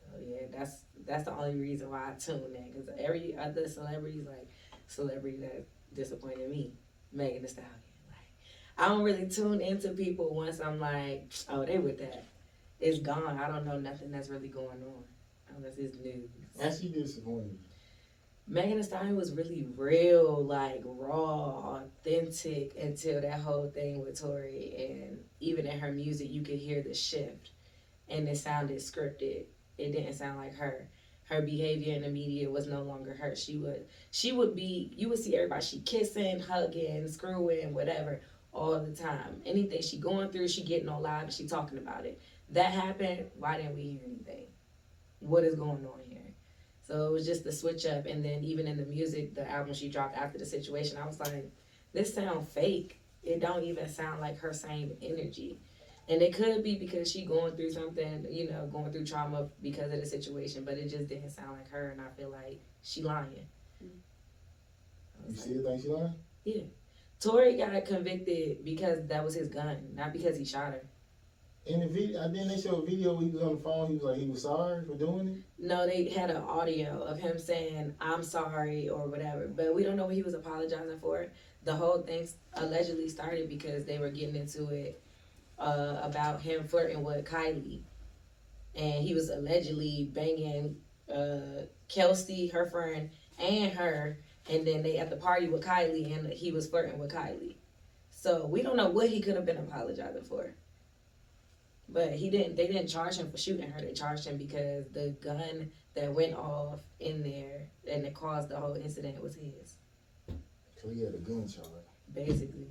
[0.00, 4.26] So yeah, that's that's the only reason why I tune in because every other celebrities
[4.26, 4.48] like
[4.88, 6.72] celebrity that disappointed me,
[7.12, 7.89] Megan Thee Stallion.
[8.80, 12.24] I don't really tune into people once I'm like, oh, they with that.
[12.80, 13.38] It's gone.
[13.38, 15.04] I don't know nothing that's really going on
[15.54, 16.30] unless it's news.
[16.58, 17.58] Actually, disappointed.
[18.48, 24.74] Megan Thee Stallion was really real, like raw, authentic until that whole thing with Tory.
[24.78, 27.50] And even in her music, you could hear the shift,
[28.08, 29.44] and it sounded scripted.
[29.76, 30.88] It didn't sound like her.
[31.24, 33.36] Her behavior in the media was no longer her.
[33.36, 34.90] She would, she would be.
[34.96, 39.42] You would see everybody she kissing, hugging, screwing, whatever, all the time.
[39.46, 42.20] Anything she going through, she getting on live and she talking about it.
[42.50, 43.30] That happened.
[43.38, 44.46] Why didn't we hear anything?
[45.20, 46.18] What is going on here?
[46.82, 49.74] So it was just the switch up, and then even in the music, the album
[49.74, 51.52] she dropped after the situation, I was like,
[51.92, 53.00] this sound fake.
[53.22, 55.60] it don't even sound like her same energy.
[56.08, 59.92] And it could be because she going through something, you know, going through trauma because
[59.92, 63.02] of the situation, but it just didn't sound like her, and I feel like she
[63.02, 63.46] lying.
[63.82, 63.98] Mm-hmm.
[65.22, 66.70] I You was like, still think she lying?
[67.20, 70.82] Tory got convicted because that was his gun, not because he shot her.
[71.66, 73.88] In the video, didn't they showed a video where he was on the phone?
[73.88, 75.66] He was like, he was sorry for doing it.
[75.66, 79.96] No, they had an audio of him saying, I'm sorry or whatever, but we don't
[79.96, 81.26] know what he was apologizing for.
[81.64, 85.02] The whole thing allegedly started because they were getting into it
[85.58, 87.82] uh, about him flirting with Kylie.
[88.74, 90.76] And he was allegedly banging
[91.14, 94.18] uh, Kelsey, her friend, and her.
[94.48, 97.56] And then they at the party with Kylie, and he was flirting with Kylie.
[98.10, 100.54] So we don't know what he could have been apologizing for.
[101.88, 102.56] But he didn't.
[102.56, 103.80] They didn't charge him for shooting her.
[103.80, 108.56] They charged him because the gun that went off in there and it caused the
[108.56, 109.76] whole incident was his,
[110.80, 111.66] So he had a gun charge.
[112.14, 112.68] basically.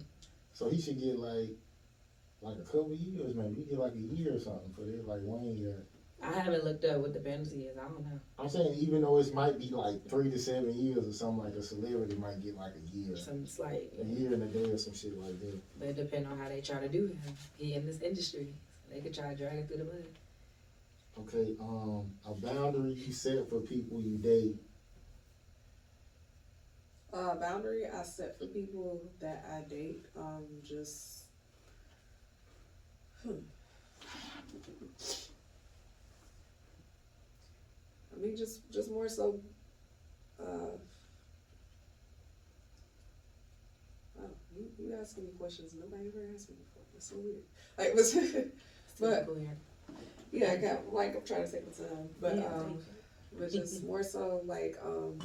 [0.53, 1.49] So he should get like,
[2.41, 3.55] like a couple years, maybe.
[3.55, 5.05] He get like a year or something for this.
[5.05, 5.83] Like one got.
[6.21, 7.77] I haven't looked up what the penalty is.
[7.77, 8.19] I don't know.
[8.37, 11.53] I'm saying even though it might be like three to seven years or something, like
[11.55, 14.77] a celebrity might get like a year, Some slight, a year and a day or
[14.77, 15.59] some shit like that.
[15.79, 17.19] but it depends on how they try to do him.
[17.57, 18.53] He in this industry,
[18.87, 20.05] so they could try to drag it through the mud.
[21.19, 24.55] Okay, um, a boundary you set for people you date.
[27.13, 31.23] Uh, boundary I set for people that I date, um, just.
[33.23, 33.39] Hmm.
[38.19, 39.39] I mean, just just more so.
[40.39, 40.75] Uh,
[44.19, 46.83] oh, you you asking me questions nobody ever asked me before.
[46.93, 47.43] That's so weird.
[47.77, 48.13] Like, was
[48.99, 49.27] But-
[50.31, 52.77] yeah, I got like I'm trying to take the time, but Yeah, um.
[53.37, 55.19] but just more so like um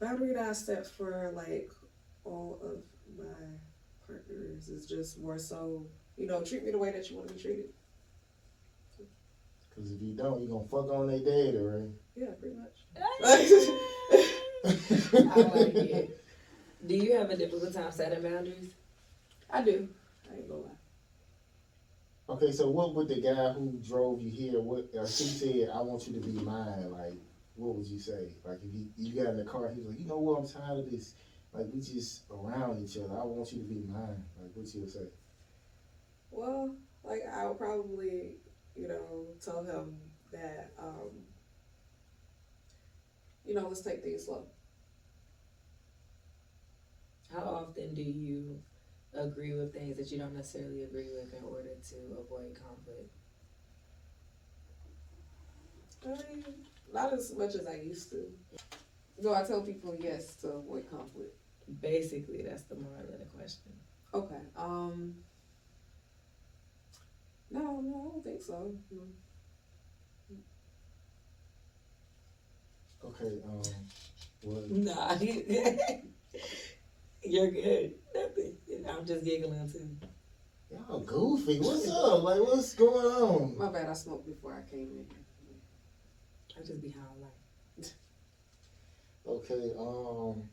[0.00, 1.70] boundary that I set for like
[2.24, 2.82] all of
[3.16, 3.24] my
[4.06, 7.34] partners is just more so you know treat me the way that you want to
[7.34, 7.66] be treated.
[9.74, 11.88] Cause if you don't, you gonna fuck on their date, right?
[12.14, 12.84] Yeah, pretty much.
[15.30, 16.24] I like it.
[16.86, 18.74] Do you have a difficult time setting boundaries?
[19.48, 19.88] I do.
[20.30, 20.68] I ain't gonna lie.
[22.28, 24.60] Okay, so what would the guy who drove you here?
[24.60, 25.70] What or she said?
[25.74, 26.90] I want you to be mine.
[26.90, 27.14] Like,
[27.56, 28.28] what would you say?
[28.44, 30.38] Like, if you you got in the car, he was like, you know what?
[30.40, 31.14] I'm tired of this.
[31.52, 33.14] Like, we just around each other.
[33.14, 34.22] I want you to be mine.
[34.40, 35.06] Like, what you would say?
[36.30, 38.36] Well, like I would probably,
[38.76, 39.98] you know, tell him
[40.32, 41.10] that um
[43.44, 44.46] you know, let's take things slow.
[47.32, 48.62] How often do you
[49.14, 53.16] agree with things that you don't necessarily agree with in order to avoid conflict?
[56.04, 56.44] I mean,
[56.92, 58.26] not as much as I used to.
[59.18, 61.36] No, I tell people yes to avoid conflict.
[61.80, 63.72] Basically, that's the moral of the question.
[64.14, 64.40] Okay.
[64.56, 65.14] Um.
[67.52, 68.74] No, no, I don't think so.
[68.90, 69.02] No.
[73.04, 73.62] Okay, um,
[74.42, 74.70] what?
[74.70, 75.14] Nah,
[77.22, 77.94] you're good.
[78.14, 78.56] Nothing.
[78.88, 79.96] I'm just giggling too.
[80.70, 81.58] Y'all goofy.
[81.58, 82.22] What's up?
[82.22, 83.58] Like, what's going on?
[83.58, 83.88] My bad.
[83.88, 85.06] I smoked before I came in.
[86.56, 87.92] I just be how I like.
[89.24, 90.48] Okay, um,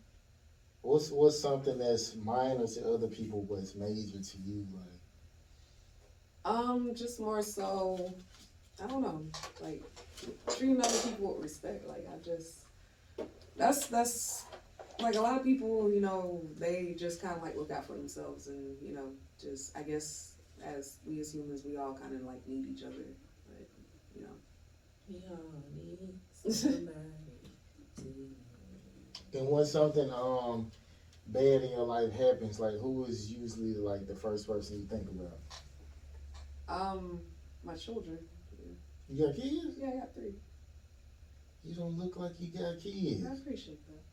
[0.81, 4.63] what's what's something that's minor to other people but it's major to you?
[4.71, 4.88] Like,
[6.45, 8.15] Um, just more so.
[8.81, 9.25] I don't know,
[9.61, 9.83] like
[10.47, 11.85] treating other people with respect.
[11.87, 12.59] Like I just,
[13.57, 14.45] that's that's
[15.01, 15.91] like a lot of people.
[15.91, 19.75] You know, they just kind of like look out for themselves, and you know, just
[19.77, 23.05] I guess as we as humans, we all kind of like need each other.
[23.47, 23.67] But
[24.15, 24.33] you know.
[25.09, 26.19] We all need
[26.53, 27.09] somebody
[29.33, 30.71] and when something um
[31.27, 35.07] bad in your life happens, like, who is usually like the first person you think
[35.09, 35.37] about?
[36.69, 37.21] Um,
[37.63, 38.19] my children.
[39.09, 39.75] You got kids?
[39.77, 40.35] Yeah, I got three.
[41.63, 43.25] You don't look like you got kids.
[43.25, 44.03] I appreciate that.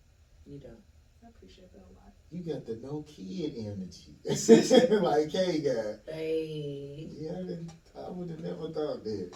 [0.50, 0.82] You don't.
[1.22, 2.14] I appreciate that a lot.
[2.30, 4.16] You got the no kid energy,
[5.02, 6.12] like K guy.
[6.12, 7.08] Hey.
[7.10, 9.30] Yeah, I, didn't, I would have never thought that.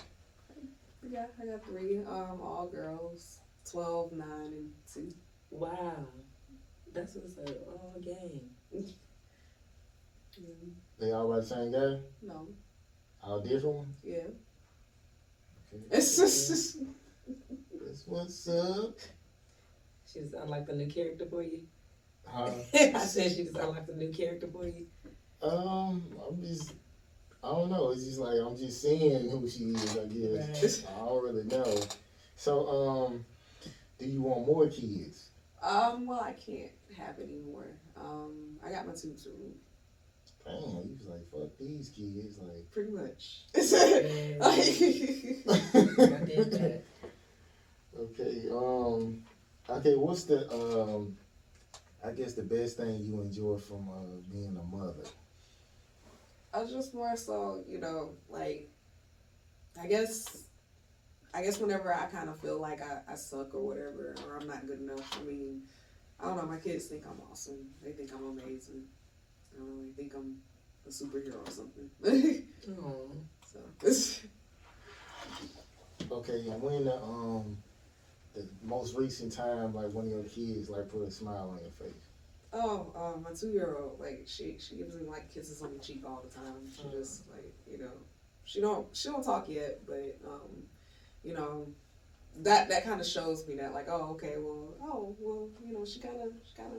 [1.08, 1.98] Yeah, I got three.
[1.98, 3.38] Um, all girls.
[3.70, 5.12] 12, 9, and 2.
[5.50, 6.06] Wow.
[6.92, 7.56] That's what's up.
[7.68, 8.50] All game.
[10.98, 11.98] They all by the same guy?
[12.22, 12.48] no.
[13.22, 13.96] All different ones?
[14.02, 14.16] Yeah.
[15.72, 15.82] Okay.
[15.90, 16.78] It's just.
[17.80, 18.96] That's what's up.
[20.12, 21.60] She's unlocked a new character for you.
[22.26, 22.50] Huh?
[22.74, 24.86] I said she just unlocked a new character for you.
[25.42, 26.74] Um, I'm just,
[27.42, 27.90] I don't know.
[27.90, 29.96] It's just like I'm just seeing who she is.
[29.96, 30.92] I guess Right.
[30.96, 31.80] I don't really know.
[32.36, 33.24] So, um,
[33.98, 35.28] do you want more kids?
[35.62, 37.66] Um, well, I can't have any more.
[37.96, 39.58] Um, I got my tubes removed,
[40.58, 42.70] Damn, you was like, fuck these kids, like.
[42.70, 43.42] pretty much.
[43.54, 44.60] I
[47.98, 49.22] okay, um,
[49.68, 51.16] okay, what's the, um,
[52.04, 55.04] I guess the best thing you enjoy from, uh, being a mother?
[56.52, 58.70] I was just more so, you know, like,
[59.80, 60.44] I guess,
[61.32, 64.48] I guess whenever I kind of feel like I, I suck or whatever, or I'm
[64.48, 65.62] not good enough, I mean,
[66.18, 67.66] I don't know, my kids think I'm awesome.
[67.82, 68.84] They think I'm amazing.
[69.54, 70.36] I don't know, think I'm
[70.86, 71.90] a superhero or something.
[73.52, 73.58] So,
[76.12, 77.56] Okay, and when the, um,
[78.34, 81.72] the most recent time, like, one of your kids, like, put a smile on your
[81.72, 81.92] face?
[82.52, 85.82] oh, um, my two year old, like, she, she gives me, like, kisses on the
[85.82, 86.64] cheek all the time.
[86.74, 86.92] She Mm.
[86.92, 87.92] just, like, you know,
[88.44, 90.68] she don't, she don't talk yet, but, um,
[91.24, 91.66] you know,
[92.38, 95.84] that that kind of shows me that like oh okay well oh well you know
[95.84, 96.78] she kind of she kind of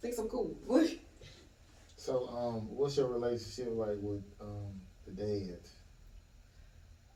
[0.00, 0.56] thinks I'm cool.
[1.98, 5.58] So, um, what's your relationship like with, um, the dad?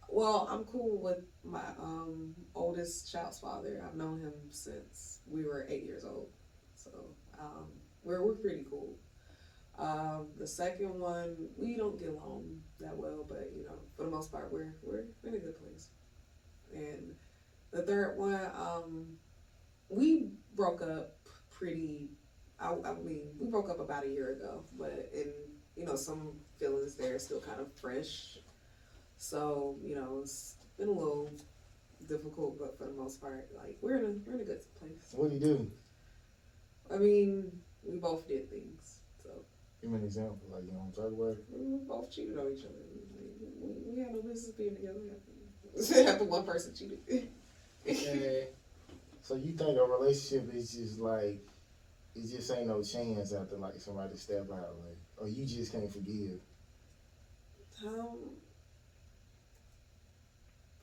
[0.09, 3.83] well, I'm cool with my um oldest child's father.
[3.87, 6.28] I've known him since we were eight years old,
[6.74, 6.91] so
[7.41, 7.68] um,
[8.03, 8.99] we're we're pretty cool.
[9.78, 14.11] Um, the second one we don't get along that well, but you know for the
[14.11, 15.89] most part we're we're in a good place.
[16.74, 17.14] And
[17.70, 19.07] the third one, um,
[19.89, 21.16] we broke up
[21.51, 22.11] pretty.
[22.63, 25.33] I, I mean, we broke up about a year ago, but and
[25.77, 28.39] you know some feelings there are still kind of fresh.
[29.19, 31.31] So you know it's been a little
[32.07, 35.13] difficult, but for the most part, like we're in a we're in a good place.
[35.13, 35.71] What do you do?
[36.93, 37.51] I mean,
[37.83, 39.31] we both did things, so
[39.81, 41.45] Give me an example, like, you know, talk about it.
[41.51, 42.75] we both cheated on each other.
[42.93, 45.01] We, we, we had no business being together
[46.11, 47.29] after one person cheated.
[47.89, 48.49] Okay.
[49.23, 51.41] So you think a relationship is just like
[52.15, 55.91] it just ain't no chance after like somebody step out, like, or you just can't
[55.93, 56.41] forgive.
[57.87, 58.37] Um,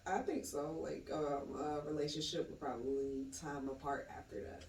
[0.05, 0.77] I think so.
[0.81, 4.65] Like, um, a relationship would probably need time apart after that.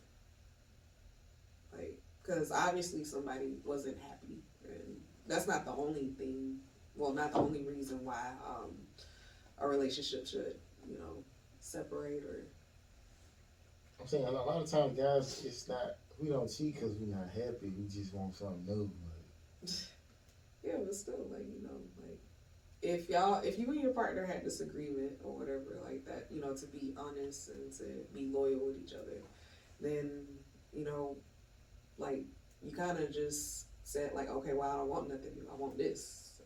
[1.76, 4.96] Like, because obviously somebody wasn't happy, and
[5.26, 6.58] that's not the only thing.
[6.94, 8.72] Well, not the only reason why um,
[9.58, 10.56] a relationship should,
[10.86, 11.24] you know,
[11.60, 12.46] separate or.
[13.98, 17.28] I'm saying a lot of times, guys, it's not we don't cheat because we're not
[17.34, 17.72] happy.
[17.76, 18.90] We just want something new.
[19.62, 19.70] Like,
[20.62, 22.18] Yeah, but still, like you know, like
[22.82, 26.54] if y'all, if you and your partner had disagreement or whatever like that, you know,
[26.54, 29.22] to be honest and to be loyal with each other,
[29.80, 30.26] then
[30.72, 31.16] you know,
[31.96, 32.24] like
[32.62, 35.32] you kind of just said like, okay, well, I don't want nothing.
[35.50, 36.32] I want this.
[36.36, 36.44] So,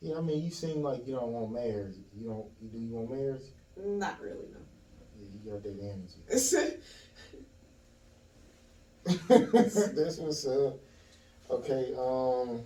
[0.00, 1.96] yeah, I mean, you seem like you don't want marriage.
[2.16, 2.46] You don't.
[2.60, 3.42] You do you want marriage?
[3.76, 4.60] not really, no.
[5.22, 6.20] Yeah, you got that energy.
[6.28, 6.50] That's
[9.94, 10.78] That's what's up.
[11.50, 12.62] Okay, um,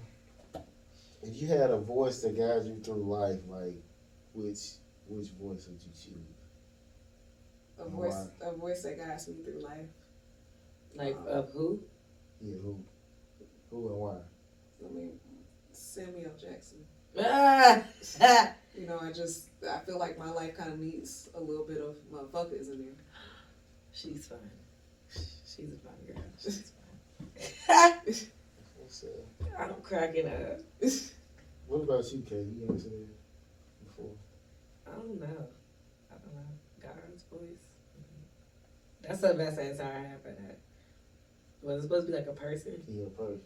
[1.22, 3.74] if you had a voice that guides you through life, like
[4.34, 4.72] which
[5.08, 6.36] which voice would you choose?
[7.78, 9.86] a voice, a voice that guides me through life.
[10.94, 11.80] Like of who?
[12.40, 12.78] Yeah, who,
[13.70, 14.16] who and why?
[14.84, 15.18] I mean,
[15.72, 16.78] Samuel Jackson.
[17.18, 17.82] Ah!
[18.76, 21.78] You know, I just I feel like my life kind of needs a little bit
[21.78, 22.94] of motherfuckers in there.
[23.92, 24.38] She's fine.
[25.10, 26.22] She's a fine girl.
[26.42, 26.72] She's
[27.66, 28.28] fine.
[28.76, 29.48] What's up?
[29.58, 30.60] I'm cracking up.
[31.66, 32.36] What about you, Kay?
[32.36, 34.10] You answered that before.
[34.86, 35.46] I don't know.
[36.10, 36.82] I don't know.
[36.82, 37.66] God's voice.
[39.02, 40.58] That's the best answer I have for that.
[41.62, 42.82] Was it supposed to be like a person?
[42.86, 43.40] Yeah, person.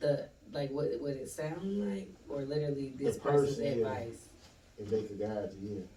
[0.00, 3.70] The like what would it sound like, or literally this The person's person, yeah.
[3.88, 4.28] advice?
[4.78, 5.88] If they could guide you,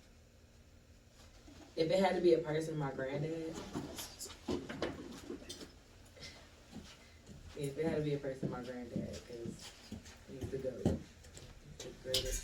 [1.76, 3.54] If it had to be a person, my granddad.
[7.58, 9.54] If it had to be a person, my granddad, because
[10.32, 12.44] he's the goat, the greatest,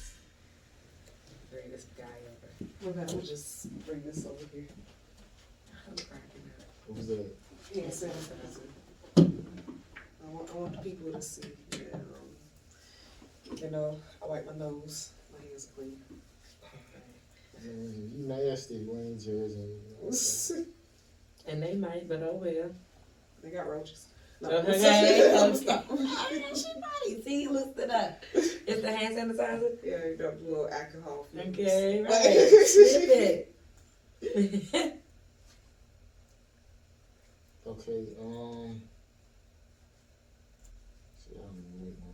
[1.51, 2.89] greatest guy ever.
[2.89, 4.67] Okay, I'm gonna just bring this over here.
[5.87, 6.59] I'm cracking up.
[6.59, 6.87] yeah.
[6.87, 7.25] What was that?
[7.73, 8.67] Hand sanitizer.
[10.35, 12.01] I want, I want the people to see that, um,
[13.55, 15.97] you know, I wipe my nose, my hands are clean.
[17.63, 19.79] Man, you nasty, we ain't judging.
[21.47, 22.71] And they might, but oh well.
[23.43, 24.07] They got roaches.
[24.41, 25.37] No, Okay.
[25.39, 25.85] I'm stop.
[25.89, 27.23] Oh, yeah, she might.
[27.23, 28.21] See, he looked it up.
[28.33, 29.77] It's the hand sanitizer.
[29.83, 31.25] Yeah, you got a little alcohol.
[31.31, 31.57] fumes.
[31.59, 32.65] Okay, right.
[32.65, 33.55] Sniff it.
[37.67, 38.81] Okay, um.
[41.23, 42.11] Shit, that don't even make no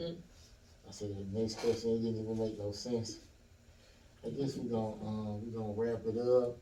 [0.00, 0.20] sense.
[0.88, 3.18] I said the next question didn't even make no sense.
[4.24, 6.56] I guess we're gonna um we gonna wrap it up.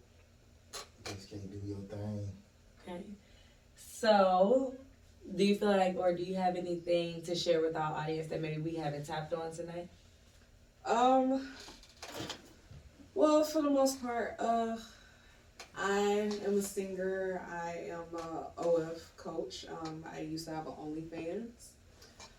[1.04, 2.28] Just can't do your thing.
[2.82, 3.04] Okay.
[3.76, 4.74] So,
[5.34, 8.40] do you feel like, or do you have anything to share with our audience that
[8.40, 9.88] maybe we haven't tapped on tonight?
[10.84, 11.48] Um.
[13.14, 14.76] Well, for the most part, uh,
[15.76, 17.42] I am a singer.
[17.50, 19.66] I am a OF coach.
[19.68, 21.77] Um, I used to have an OnlyFans.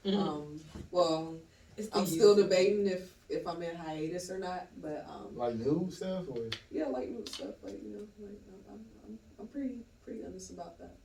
[0.06, 0.16] Mhm.
[0.18, 0.60] Um,
[0.92, 1.36] well,
[1.78, 4.68] It's I'm still debating if if I'm in hiatus or not.
[4.82, 6.38] But um, Like new stuff or
[6.72, 8.40] yeah, like new stuff, like you know, like
[8.70, 10.96] I'm I'm, I'm, I'm pretty pretty honest about that.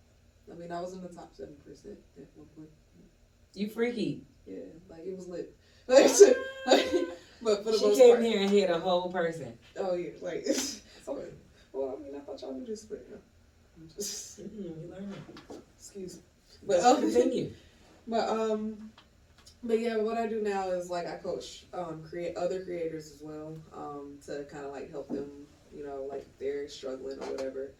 [0.51, 2.69] I mean, I was in the top seven percent at one point.
[3.55, 4.23] You freaky.
[4.47, 4.59] Yeah,
[4.91, 5.55] like it was lit.
[6.67, 6.87] Like,
[7.43, 9.53] but for the She most came part, here and hit a whole person.
[9.79, 10.47] Oh yeah, like
[11.09, 11.29] okay.
[11.73, 13.21] Well, I mean, I thought y'all knew this, but you know,
[13.77, 15.15] I'm just Mm, we learned.
[15.77, 16.17] excuse.
[16.17, 16.21] me.
[16.67, 17.51] But But um, continue.
[18.07, 18.91] But um,
[19.63, 23.21] but yeah, what I do now is like I coach um create other creators as
[23.23, 27.31] well um to kind of like help them, you know, like if they're struggling or
[27.33, 27.73] whatever.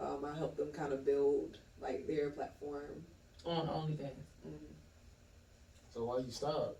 [0.00, 3.04] Um, I help them kind of build like their platform.
[3.46, 4.10] On OnlyFans.
[4.46, 4.52] Mm.
[5.94, 6.76] so why you stop?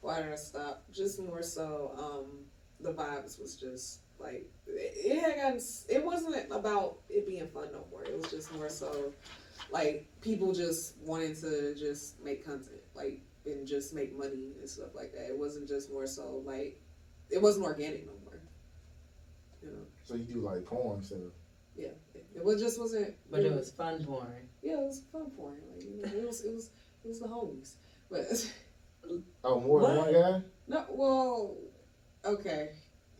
[0.00, 0.84] Why did I stop?
[0.92, 2.44] Just more so, um,
[2.80, 5.60] the vibes was just like it, it had gotten.
[5.88, 8.04] It wasn't about it being fun no more.
[8.04, 9.12] It was just more so,
[9.70, 14.94] like people just wanting to just make content, like and just make money and stuff
[14.94, 15.28] like that.
[15.28, 16.80] It wasn't just more so like
[17.30, 18.40] it wasn't organic no more.
[19.62, 21.18] You know, So you do like porn stuff.
[21.76, 23.14] yeah, it, it was just wasn't.
[23.30, 24.26] But it was fun porn.
[24.62, 25.62] yeah, it was fun for him.
[25.74, 26.70] Like you know, it was it was
[27.04, 27.72] it was the homies,
[28.10, 28.26] but.
[29.42, 30.42] Oh, more than one guy?
[30.66, 31.54] No, well,
[32.26, 32.72] okay,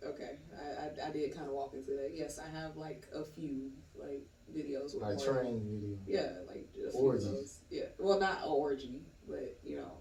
[0.04, 0.38] okay.
[0.56, 2.10] I, I, I did kind of walk into that.
[2.14, 5.96] Yes, I have like a few like videos with Like more- training video.
[6.06, 7.26] Yeah, like a few Orgies.
[7.26, 7.58] of those.
[7.70, 9.92] Yeah, well, not an orgy, but you know,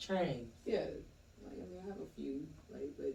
[0.00, 0.48] Train.
[0.64, 0.80] yeah.
[1.42, 2.46] Like I mean, I have a few.
[2.70, 3.14] Like, but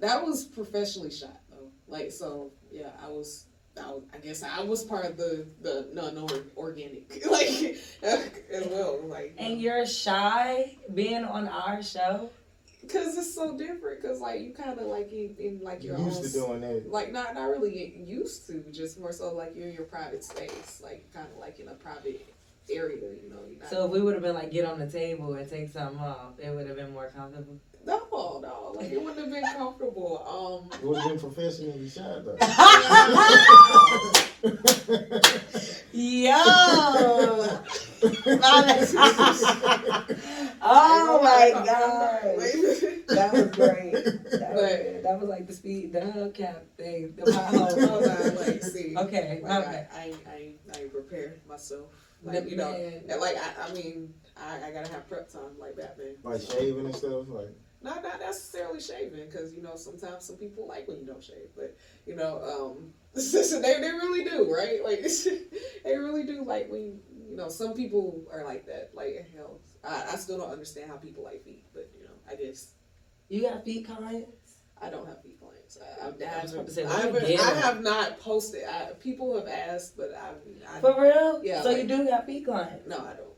[0.00, 1.70] that was professionally shot though.
[1.86, 3.44] Like, so yeah, I was.
[3.80, 8.98] I, was, I guess I was part of the the non organic like as well
[9.04, 12.28] like And you're shy being on our show?
[12.92, 14.02] Cause it's so different.
[14.02, 16.60] Cause like you kind of like in, in like You your used own, to doing
[16.62, 16.90] that.
[16.90, 20.24] like not not really get used to, just more so like you're in your private
[20.24, 22.24] space, like kind of like in a private
[22.70, 23.40] area, you know.
[23.48, 25.70] You're not, So if we would have been like, get on the table and take
[25.70, 27.58] something off, it would have been more comfortable.
[27.88, 30.22] No, no, like it wouldn't have been comfortable.
[30.28, 32.36] Um, It would have been professionally shot though.
[35.92, 36.34] Yo!
[40.62, 42.22] oh my god!
[43.08, 43.92] That was great.
[44.30, 48.46] That was, But- that was like the speed, the hubcap thing, the Hold pothole.
[48.46, 49.88] like see, Okay, like bad.
[49.92, 51.86] I, I, I, I prepared myself,
[52.22, 52.70] like you know,
[53.18, 56.16] like I, I mean, I, I gotta have prep time, like Batman.
[56.22, 57.24] like shaving and stuff.
[57.28, 61.22] Like not not necessarily shaving because you know sometimes some people like when you don't
[61.22, 61.76] shave but
[62.06, 64.84] you know um they, they really do right?
[64.84, 65.00] Like
[65.84, 66.98] they really do like when you,
[67.30, 70.96] you know some people are like that like hell I, I still don't understand how
[70.96, 72.72] people like feet but you know i guess.
[73.28, 74.54] You got feet clients?
[74.80, 75.76] i don't have feet clients.
[75.80, 78.64] I, I, I was about to haven't, say, I, haven't, get have not posted.
[78.64, 80.30] I, people have asked but i,
[80.76, 81.40] I For real?
[81.44, 82.88] Yeah, So like- you do got feet clients?
[82.88, 83.28] no i don't.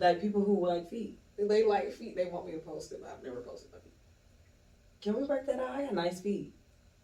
[0.00, 1.18] Like people who like feet.
[1.38, 2.14] they like feet.
[2.16, 3.87] They want me to post it but i've never posted my feet
[5.02, 5.70] Can we work that out?
[5.70, 6.52] I got nice feet.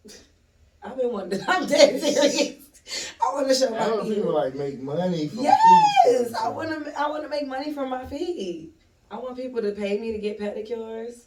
[0.83, 3.13] I've been wanting to, I'm dead serious.
[3.23, 4.15] I want to show I my know feet.
[4.17, 6.37] people like make money from Yes, feet.
[6.37, 7.01] I want to.
[7.01, 8.73] I want to make money from my feet.
[9.11, 11.25] I want people to pay me to get pedicures.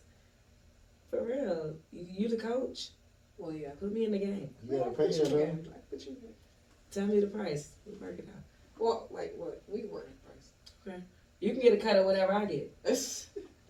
[1.10, 2.90] For real, you, the coach.
[3.38, 4.50] well yeah Put me in the game.
[4.70, 5.38] You gotta pay you it, in though.
[5.46, 5.68] game.
[5.74, 6.34] I put you in game.
[6.92, 7.70] Tell me the price.
[7.88, 8.44] We work it out.
[8.78, 9.64] Well, like what?
[9.68, 10.50] We work the price.
[10.86, 11.04] Okay.
[11.40, 12.72] You can get a cut of whatever I get.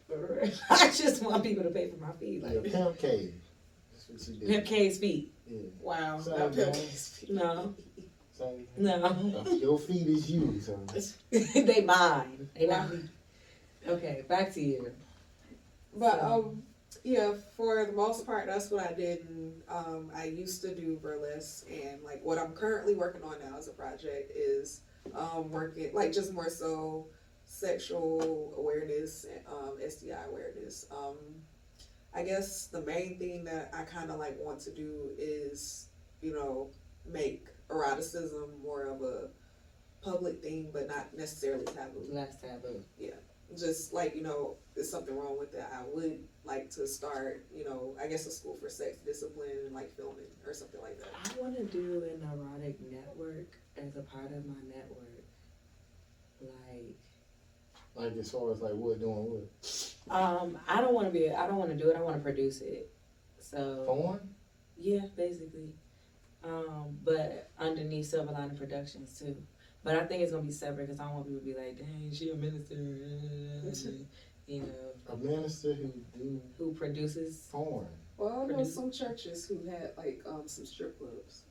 [0.08, 0.20] price.
[0.20, 0.52] For real.
[0.70, 2.44] I just want people to pay for my feet.
[2.46, 3.34] Yeah, Like pimp cave.
[3.92, 4.50] That's what you did.
[4.50, 5.34] Pimp K's feet.
[5.48, 5.58] Yeah.
[5.82, 6.20] wow.
[6.20, 6.74] Sorry, Not man.
[6.74, 7.76] Pimp No,
[8.34, 8.68] Same.
[8.78, 10.80] no, Your feet is you, so
[11.32, 12.50] they mine.
[12.56, 13.00] They not me.
[13.88, 14.92] Okay, back to you.
[15.96, 16.64] But So- um,
[17.04, 19.28] yeah, for the most part, that's what I did.
[19.30, 23.58] And um, I used to do burlesque, and like what I'm currently working on now
[23.58, 24.82] as a project is
[25.16, 27.08] um working like just more so
[27.48, 30.86] sexual awareness and um, STI awareness.
[30.92, 31.18] Um,
[32.14, 35.88] I guess the main thing that I kind of like want to do is
[36.22, 36.70] you know
[37.10, 39.30] make eroticism more of a
[40.02, 42.84] public thing, but not necessarily taboo Last taboo.
[43.00, 43.12] Yeah.
[43.58, 47.64] Just like you know there's something wrong with that i would like to start you
[47.64, 51.08] know i guess a school for sex discipline and like filming or something like that
[51.24, 55.24] I want to do an erotic network as a part of my network.
[56.42, 56.96] Like,
[57.98, 61.30] like as far as like what doing what um, I don't want to be.
[61.32, 61.98] I don't want to do it.
[61.98, 62.90] I want to produce it.
[63.40, 64.30] So porn.
[64.78, 65.74] Yeah, basically.
[66.44, 69.36] Um, but underneath Silver Lining Productions too.
[69.84, 71.78] But I think it's gonna be separate because I don't want people to be like,
[71.78, 72.76] "Dang, she a minister,"
[74.48, 77.88] you know, A minister who do who produces, porn.
[78.18, 81.44] Well, I know Produce- some churches who had like um some strip clubs.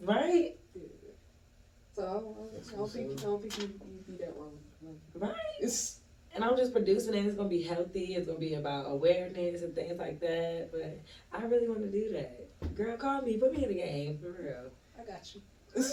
[0.00, 0.56] right?
[0.74, 0.82] Yeah.
[1.94, 3.18] So I don't, I don't think up.
[3.18, 4.58] I don't think you would be that wrong.
[5.14, 5.34] Right.
[5.60, 6.00] It's
[6.34, 7.24] And I'm just producing it.
[7.26, 8.14] It's gonna be healthy.
[8.14, 10.70] It's gonna be about awareness and things like that.
[10.72, 10.98] But
[11.32, 12.74] I really want to do that.
[12.74, 13.36] Girl, call me.
[13.36, 14.70] Put me in the game for real.
[14.98, 15.40] I got you.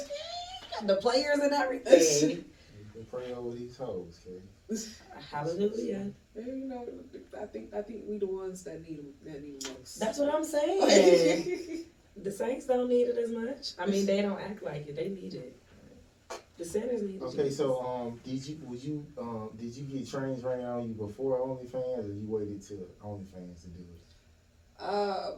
[0.85, 2.29] The players and everything.
[2.31, 2.45] You
[2.93, 4.81] can pray over these hoes, okay?
[5.31, 6.11] Hallelujah.
[6.35, 6.87] Yeah, you know,
[7.39, 9.99] I think I think we the ones that need them that need them most.
[9.99, 11.85] That's what I'm saying.
[12.17, 13.73] the saints don't need it as much.
[13.77, 14.95] I mean, they don't act like it.
[14.95, 15.61] They need it.
[16.62, 17.20] The sinners need.
[17.24, 20.93] Okay, so um, did you would you um did you get trains ran on you
[20.93, 24.84] before OnlyFans, or you waited till OnlyFans to do it?
[24.84, 25.32] uh,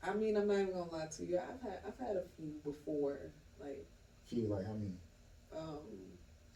[0.00, 1.38] I mean, I'm not even gonna lie to you.
[1.38, 3.18] I've had I've had a few before,
[3.60, 3.84] like
[4.28, 4.92] Few like how many?
[5.56, 5.78] um.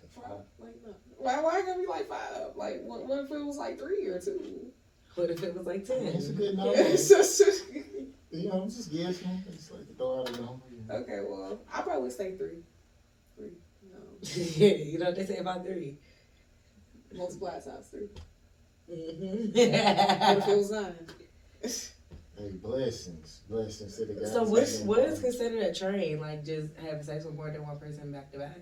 [0.00, 0.44] Like Five, five?
[0.60, 0.94] like no.
[1.16, 2.54] Why why gonna be like five?
[2.54, 4.70] Like what, what if it was like three or two?
[5.16, 6.06] What if it was like ten?
[6.06, 6.72] It's a good number.
[6.76, 7.42] Yeah, it's just-
[8.30, 9.42] You know, I'm just guessing.
[9.52, 10.62] It's like throw out a number.
[10.88, 12.48] okay, well, I probably say three.
[12.48, 12.62] Three.
[14.22, 14.28] No.
[14.44, 15.98] you know what they say about three.
[17.12, 18.08] Multiply it times three.
[18.90, 19.58] Mm-hmm.
[19.58, 20.70] What if
[21.62, 21.92] it?
[22.38, 24.32] Hey, blessings, blessings to the guys.
[24.32, 26.20] so what's what is considered a train?
[26.20, 28.60] Like just having sex with more than one person back to back?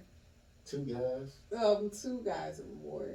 [0.64, 1.36] Two guys.
[1.62, 3.08] Um, two guys or more.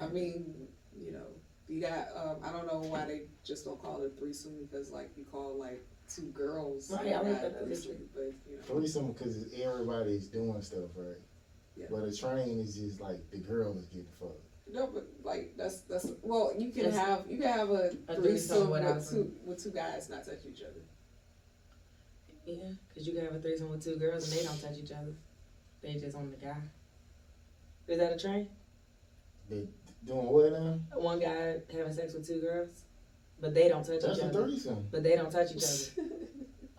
[0.00, 1.26] I mean, you know,
[1.66, 2.08] you got.
[2.14, 5.58] Um, I don't know why they just don't call it threesome because like you call
[5.58, 5.82] like
[6.14, 6.90] two girls.
[6.90, 8.08] Right, you I like got that a threesome.
[8.14, 11.16] But you know, Threesome because everybody's doing stuff, right?
[11.76, 11.86] Yeah.
[11.90, 14.44] But a train is just like the girl is getting fucked.
[14.70, 18.14] no, but like that's that's well, you can That's- have you can have a, A
[18.14, 20.80] threesome threesome without with two with two guys not touch each other.
[22.44, 24.90] Yeah, because you can have a threesome with two girls and they don't touch each
[24.92, 25.12] other.
[25.80, 26.56] They just on the guy.
[27.88, 28.48] Is that a train?
[29.48, 29.66] They
[30.04, 30.78] doing what now?
[31.00, 32.82] One guy having sex with two girls,
[33.40, 34.44] but they don't touch That's each a other.
[34.44, 34.88] threesome.
[34.90, 36.08] But they don't touch each other,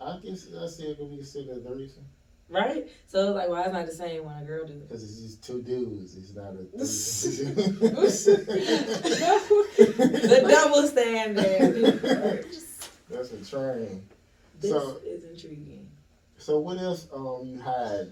[0.00, 2.04] I guess I still could be considered a threesome
[2.48, 2.88] right?
[3.06, 4.88] So like, why is not the same when a girl does it?
[4.88, 6.16] because it's just two dudes.
[6.16, 7.54] It's not a threesome.
[9.76, 12.44] The double standard.
[13.10, 14.06] That's a train.
[14.60, 15.88] this So- is intriguing.
[16.38, 18.10] So what else um you had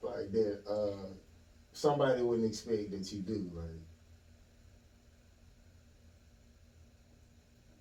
[0.00, 1.06] like that uh
[1.72, 3.66] somebody wouldn't expect that you do like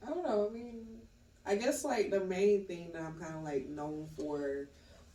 [0.05, 0.47] I don't know.
[0.49, 0.85] I mean,
[1.45, 4.67] I guess like the main thing that I'm kind of like known for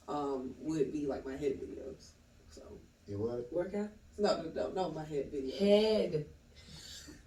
[0.08, 2.10] um, would be like my head videos.
[2.48, 2.62] So
[3.08, 3.52] it what?
[3.52, 5.58] Workout no, no, no, no, my head videos.
[5.58, 6.26] head.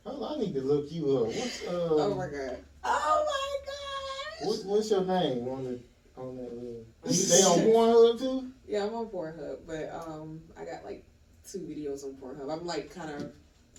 [0.06, 1.28] Oh, I need to look you up.
[1.28, 2.58] What's uh Oh my god.
[2.84, 4.48] Oh my god.
[4.48, 5.80] what, what's your name on the
[6.16, 8.52] on that little they on Pornhub too?
[8.68, 11.04] Yeah, I'm on Pornhub, but um, I got like
[11.50, 12.52] two videos on Pornhub.
[12.52, 13.32] I'm like kind of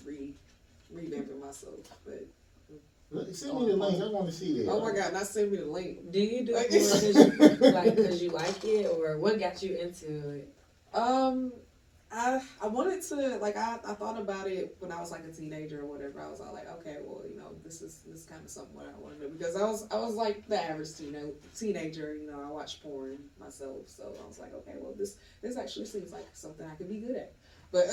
[0.05, 0.35] re
[0.93, 2.27] revamping myself, but
[3.09, 4.01] Look, Send me the link.
[4.03, 4.71] I want to see that.
[4.71, 6.11] oh my god, not send me the link.
[6.11, 7.03] Do you do it more 'cause
[7.61, 10.53] you, like because you like it, or what got you into it?
[10.93, 11.53] Um,
[12.11, 15.31] I I wanted to like I, I thought about it when I was like a
[15.31, 16.19] teenager or whatever.
[16.21, 18.75] I was all like, okay, well, you know, this is this is kind of something
[18.75, 21.31] what I want to do because I was I was like the average teenager.
[21.57, 25.57] Teenager, you know, I watched porn myself, so I was like, okay, well, this this
[25.57, 27.33] actually seems like something I could be good at.
[27.71, 27.85] But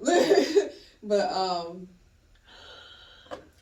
[1.02, 1.88] but um,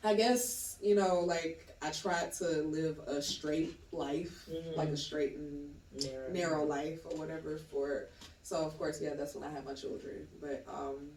[0.05, 4.76] I guess you know, like I tried to live a straight life, Mhm.
[4.76, 8.09] like a straight and narrow, narrow life or whatever for
[8.42, 10.26] so of course yeah that's when i had my children.
[10.40, 11.11] But um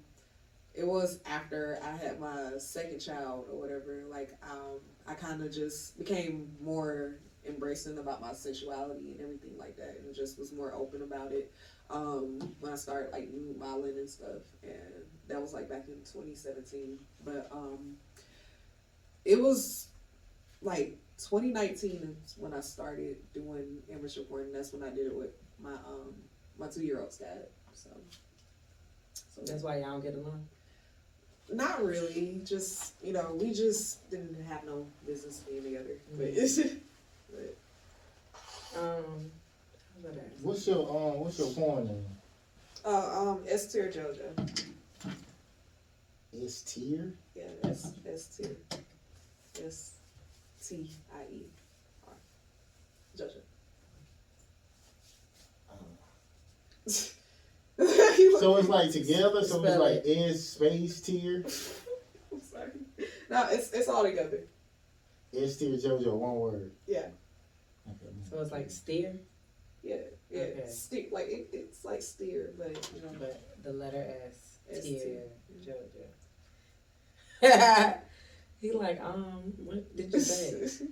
[0.73, 5.51] it was after i had my second child or whatever like um i kind of
[5.53, 10.73] just became more embracing about my sexuality and everything like that and just was more
[10.73, 11.51] open about it
[11.89, 14.43] um when i started like modeling and stuff.
[14.63, 14.93] And
[15.27, 17.97] that was like back in 2017 but um
[19.25, 19.87] it was
[20.61, 24.43] like 2019 is when I started doing amateur porn.
[24.43, 25.29] And that's when I did it with
[25.61, 26.13] my um
[26.57, 27.45] my two year old dad.
[27.73, 27.89] So,
[29.35, 30.45] so That's why y'all don't get along.
[31.51, 32.41] not really.
[32.43, 35.95] Just you know, we just didn't have no business being together.
[36.17, 36.33] But,
[37.31, 37.57] but
[38.79, 39.31] Um,
[40.03, 40.31] how about that?
[40.41, 42.05] What's your um what's your porn name?
[42.83, 44.65] uh, um, S tier JoJo.
[46.43, 47.13] S tier?
[47.35, 48.55] Yeah, S S tier.
[49.59, 49.93] S
[50.63, 51.45] T I E
[52.07, 52.13] R.
[53.17, 53.41] JoJo.
[55.69, 55.77] Um.
[58.39, 61.43] So it's like together, so it's Spell like S space tier.
[62.31, 62.71] I'm sorry.
[63.29, 64.41] No, it's it's all together.
[65.35, 66.71] S tier JoJo, one word.
[66.87, 67.07] Yeah.
[67.89, 68.11] Okay.
[68.29, 69.15] So it's like steer,
[69.81, 69.95] Yeah,
[70.29, 70.67] yeah, Okay.
[70.67, 74.59] steer like it, it's like steer, but you know, but the letter S.
[74.69, 75.23] S Steer.
[75.47, 75.71] T.
[75.71, 76.05] Jojo.
[78.61, 80.85] he like, um, what did you say?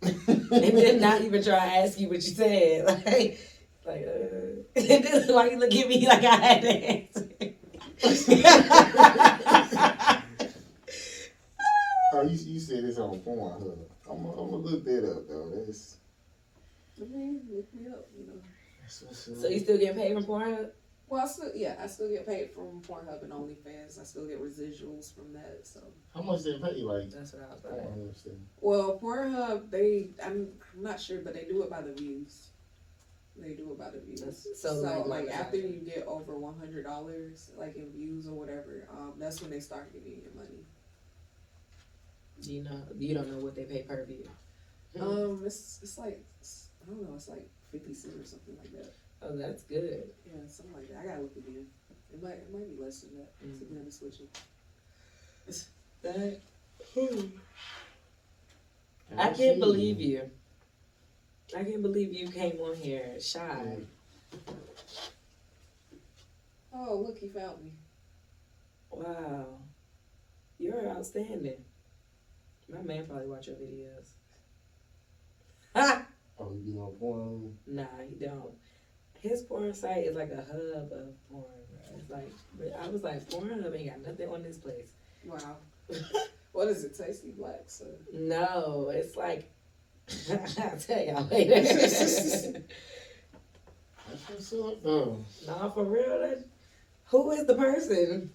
[0.02, 2.84] and then not even try to ask you what you said.
[3.86, 7.28] Like, like, uh, and then like you look at me like I had to answer.
[12.14, 13.76] Oh, you, you said this on Pornhub.
[14.08, 15.50] I'm gonna I'm look that up though.
[15.54, 15.98] That's
[16.98, 18.40] I mean, look me up, you know.
[18.80, 20.70] that's what's so you still getting paid from Pornhub?
[21.14, 24.00] Well, I still, yeah, I still get paid from Pornhub and OnlyFans.
[24.00, 25.60] I still get residuals from that.
[25.62, 25.78] So,
[26.12, 27.88] How much they pay you like That's what I was about to ask.
[27.96, 28.32] Pornhub stuff?
[28.60, 32.48] well, Pornhub, they, I'm, I'm not sure, but they do it by the views.
[33.36, 34.22] They do it by the views.
[34.22, 38.26] That's- So, so like, like after you get over one hundred dollars, like in views
[38.26, 40.66] or whatever, um, that's when they start giving you your money.
[42.42, 42.82] Do you know?
[42.98, 44.28] You don't know what they pay per view.
[44.96, 45.02] Hmm.
[45.02, 48.72] Um, it's it's like it's- I don't know, it's like fifty cents or something like
[48.72, 48.92] that.
[49.22, 50.04] Oh, that's good.
[50.26, 51.00] Yeah, something like that.
[51.02, 51.66] I gotta look again.
[52.12, 53.32] It might it might be less than that.
[53.44, 53.80] Mm.
[53.80, 54.28] honest with you.
[56.02, 56.40] That
[59.18, 60.30] I can't believe you.
[61.56, 63.78] I can't believe you came on here shy.
[66.72, 67.72] Oh, look, he found me.
[68.90, 69.46] Wow,
[70.58, 71.64] you're outstanding.
[72.72, 74.10] My man probably watch your videos.
[75.74, 76.06] Ha!
[76.38, 77.52] Oh, you be on Pornhub?
[77.66, 78.50] Nah, he don't.
[79.20, 81.44] His porn site is like a hub of porn.
[81.70, 81.98] Bro.
[81.98, 84.90] It's like, but I was like, Pornhub ain't got nothing on this place.
[85.24, 85.56] Wow.
[86.52, 86.96] what is it?
[86.96, 87.62] Tasty Black.
[87.66, 89.50] So No, it's like
[90.30, 91.62] I'll tell y'all later.
[91.62, 92.58] That's
[94.28, 95.24] what's up though.
[95.46, 96.20] nah, for real.
[96.20, 96.44] That,
[97.06, 98.30] who is the person?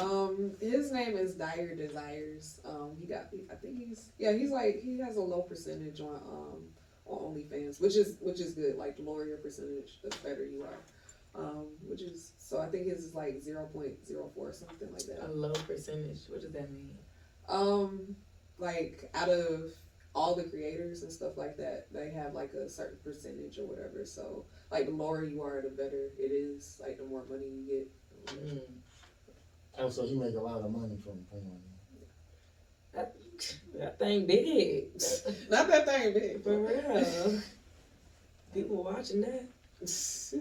[0.00, 2.60] Um, his name is Dire Desires.
[2.64, 6.16] Um, he got, I think he's, yeah, he's like, he has a low percentage on,
[6.16, 6.62] um,
[7.08, 8.76] on OnlyFans, which is, which is good.
[8.76, 10.78] Like the lower your percentage, the better you are.
[11.34, 15.04] Um, which is, so I think his is like zero point zero four, something like
[15.06, 15.26] that.
[15.26, 16.20] A low percentage.
[16.28, 16.90] What does that mean?
[17.48, 18.16] Um,
[18.58, 19.72] like out of
[20.14, 24.04] all the creators and stuff like that, they have like a certain percentage or whatever.
[24.04, 26.80] So like the lower you are, the better it is.
[26.82, 28.36] Like the more money you get.
[28.44, 28.60] Mm.
[29.78, 31.60] Oh, so you make a lot of money from porn.
[33.38, 34.86] That, that thing big.
[35.50, 37.40] Not that thing big, For real.
[38.54, 39.44] People watching that.
[39.80, 40.34] That's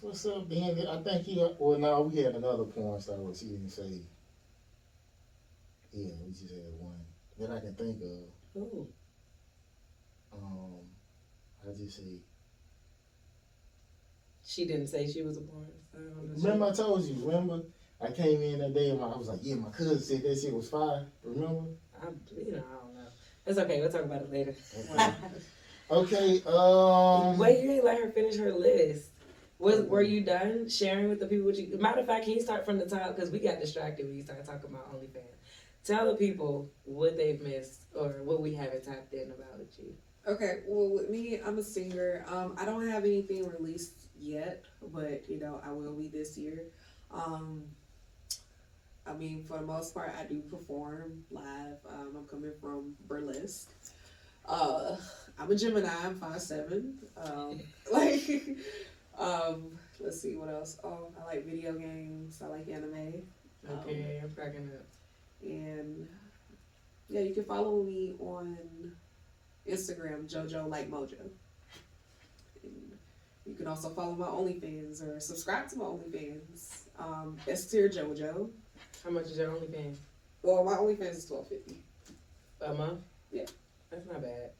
[0.00, 0.86] what's up, Ben.
[0.86, 1.48] I think he.
[1.58, 4.02] Well, no, we had another porn star, but she didn't say.
[5.92, 7.00] Yeah, we just had one
[7.38, 8.62] that I can think of.
[8.62, 8.88] Ooh.
[10.32, 10.80] Um,
[11.66, 12.20] I just say.
[14.44, 16.02] She didn't say she was a porn star.
[16.18, 16.66] on the Remember?
[16.66, 17.24] I told you.
[17.24, 17.62] Remember
[18.00, 20.52] I came in that day and I was like, yeah, my cousin said that shit
[20.52, 21.06] was fire.
[21.24, 21.70] Remember?
[22.00, 23.08] I, you know, I don't know.
[23.46, 23.80] It's okay.
[23.80, 24.54] We'll talk about it later.
[25.90, 26.42] Okay.
[26.46, 27.38] Um.
[27.38, 29.10] Wait, you didn't let her finish her list.
[29.58, 31.46] Was were you done sharing with the people?
[31.46, 34.06] What you matter of fact, can you start from the top because we got distracted
[34.06, 35.22] when you started talking about OnlyFans.
[35.84, 39.94] Tell the people what they've missed or what we haven't tapped in about with you.
[40.26, 42.24] Okay, well, with me, I'm a singer.
[42.28, 46.64] Um, I don't have anything released yet, but you know, I will be this year.
[47.10, 47.62] Um,
[49.08, 51.78] I mean, for the most part, I do perform live.
[51.88, 53.70] Um, I'm coming from burlesque.
[54.46, 54.96] Uh,
[55.38, 55.88] I'm a Gemini.
[56.04, 56.98] I'm five seven.
[57.16, 57.60] Um,
[57.92, 58.28] like,
[59.18, 60.78] um, let's see what else.
[60.84, 62.40] Oh, I like video games.
[62.42, 63.22] I like anime.
[63.68, 64.86] Um, Okay, I'm cracking up.
[65.42, 66.06] and
[67.08, 68.56] yeah, you can follow me on
[69.68, 71.18] Instagram, JoJo Like Mojo.
[72.62, 72.92] And
[73.46, 76.82] you can also follow my OnlyFans or subscribe to my OnlyFans.
[76.98, 78.50] Um, S tier JoJo.
[79.04, 79.96] How much is your OnlyFans?
[80.42, 81.80] Well, my OnlyFans is twelve fifty.
[82.60, 83.00] A month?
[83.30, 83.44] Yeah.
[83.90, 84.50] That's not bad.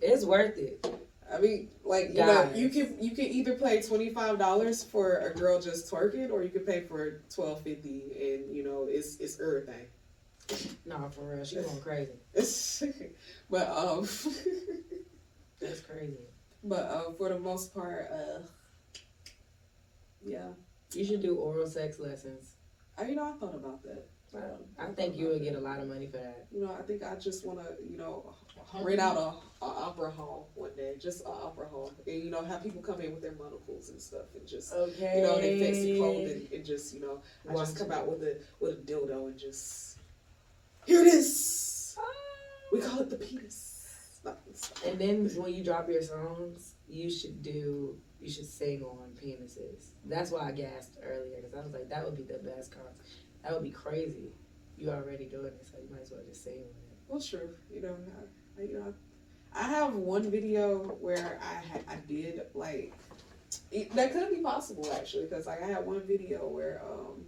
[0.00, 0.86] It's worth it.
[1.32, 5.18] I mean, like you know, you can you can either pay twenty five dollars for
[5.18, 9.16] a girl just twerking, or you can pay for twelve fifty, and you know, it's
[9.16, 9.86] it's everything.
[10.84, 11.44] Nah, for real.
[11.44, 12.12] She going crazy.
[13.50, 14.08] but um.
[15.60, 16.18] That's crazy.
[16.64, 18.40] But uh, for the most part, uh,
[20.22, 20.48] yeah.
[20.92, 22.51] You should do oral sex lessons.
[22.98, 24.06] I, you know, I thought about that.
[24.78, 26.46] I um, think you would get a lot of money for that.
[26.50, 28.34] You know, I think I just want to, you know,
[28.80, 32.42] rent out a, a opera hall one day, just an opera hall, and you know,
[32.42, 35.16] have people come in with their monocles and stuff, and just Okay.
[35.16, 38.38] you know, they fancy clothing, and just you know, I just come out with a
[38.58, 39.98] with a dildo and just
[40.86, 41.96] here it is.
[42.72, 42.88] We ah.
[42.88, 44.20] call it the penis.
[44.24, 44.86] Not the stuff.
[44.86, 49.90] And then when you drop your songs, you should do, you should sing on penises.
[50.04, 52.94] That's why I gasped earlier because I was like, that would be the best concert.
[53.42, 54.32] That would be crazy.
[54.76, 56.98] You already doing it, so you might as well just sing on it.
[57.08, 57.50] Well, sure.
[57.70, 57.96] You know,
[58.58, 58.94] I, you know,
[59.54, 62.94] I have one video where I I did like
[63.70, 67.24] it, that could be possible actually because like I had one video where um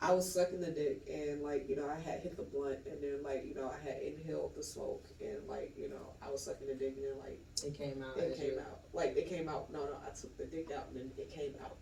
[0.00, 3.02] I was sucking the dick and like you know I had hit the blunt and
[3.02, 6.44] then like you know I had inhaled the smoke and like you know I was
[6.44, 8.16] sucking the dick and then like It came out.
[8.16, 10.86] it came you- out like it came out no no I took the dick out
[10.90, 11.76] and then it came out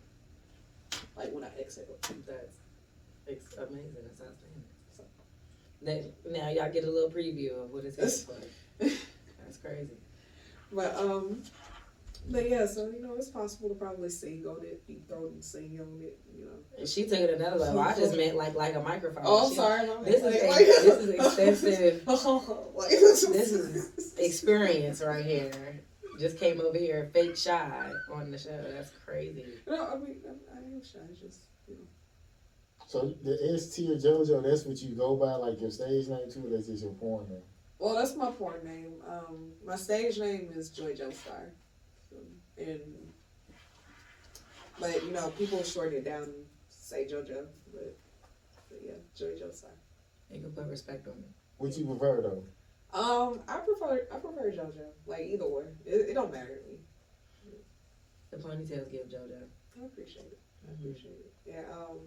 [1.16, 1.88] like when I exhaled.
[2.26, 2.56] That's
[3.26, 3.96] it's amazing.
[4.02, 4.62] That's outstanding.
[4.96, 5.02] So,
[5.82, 6.00] now,
[6.30, 8.40] now y'all get a little preview of what it's here for.
[9.44, 9.96] That's crazy.
[10.72, 11.42] But um,
[12.30, 15.44] but yeah, so you know it's possible to probably sing on it, deep throat and
[15.44, 16.52] sing on it, you know.
[16.78, 17.80] And she took it another level.
[17.80, 19.22] I just meant like like a microphone.
[19.26, 22.04] Oh, I'm She- sorry, my This is Like- a, this is extensive
[23.32, 25.50] This is experience right here.
[26.18, 28.64] Just came over here fake shy on the show.
[28.72, 29.44] That's crazy.
[29.66, 30.98] No, I mean I, I am shy.
[31.20, 31.80] Just you know.
[32.88, 36.46] So the S tier JoJo, that's what you go by, like your stage name too.
[36.46, 37.42] Or that's just your porn name.
[37.78, 38.94] Well, that's my porn name.
[39.06, 41.50] Um, my stage name is Joy Joestar,
[42.58, 42.80] and
[44.78, 46.34] but you know people shorten it down, and
[46.68, 47.96] say JoJo, but,
[48.68, 49.74] but yeah, Joy Joestar.
[50.30, 51.30] You can put respect on it.
[51.58, 52.42] What you prefer though?
[52.92, 54.88] Um, I prefer I prefer JoJo.
[55.06, 56.78] Like either way, it, it don't matter to me.
[58.30, 59.46] The ponytails give JoJo.
[59.80, 60.40] I appreciate it.
[60.68, 61.32] I appreciate it.
[61.44, 61.62] Yeah.
[61.72, 62.00] Um,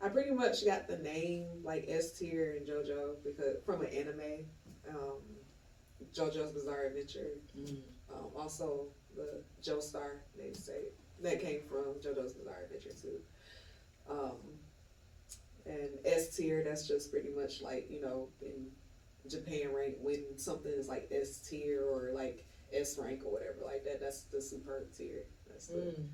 [0.00, 4.46] I pretty much got the name like S tier and JoJo because from an anime,
[4.88, 5.20] um,
[6.14, 7.26] JoJo's Bizarre Adventure.
[7.56, 7.82] Mm.
[8.10, 8.86] Um, also
[9.18, 13.18] the Joestar namesake that came from JoJo's Bizarre Adventure too.
[14.08, 14.36] Um,
[15.66, 18.66] and S tier, that's just pretty much like you know in
[19.28, 23.84] Japan rank when something is like S tier or like S rank or whatever like
[23.84, 24.00] that.
[24.00, 25.24] That's the superb tier.
[25.48, 26.08] That's the Mm.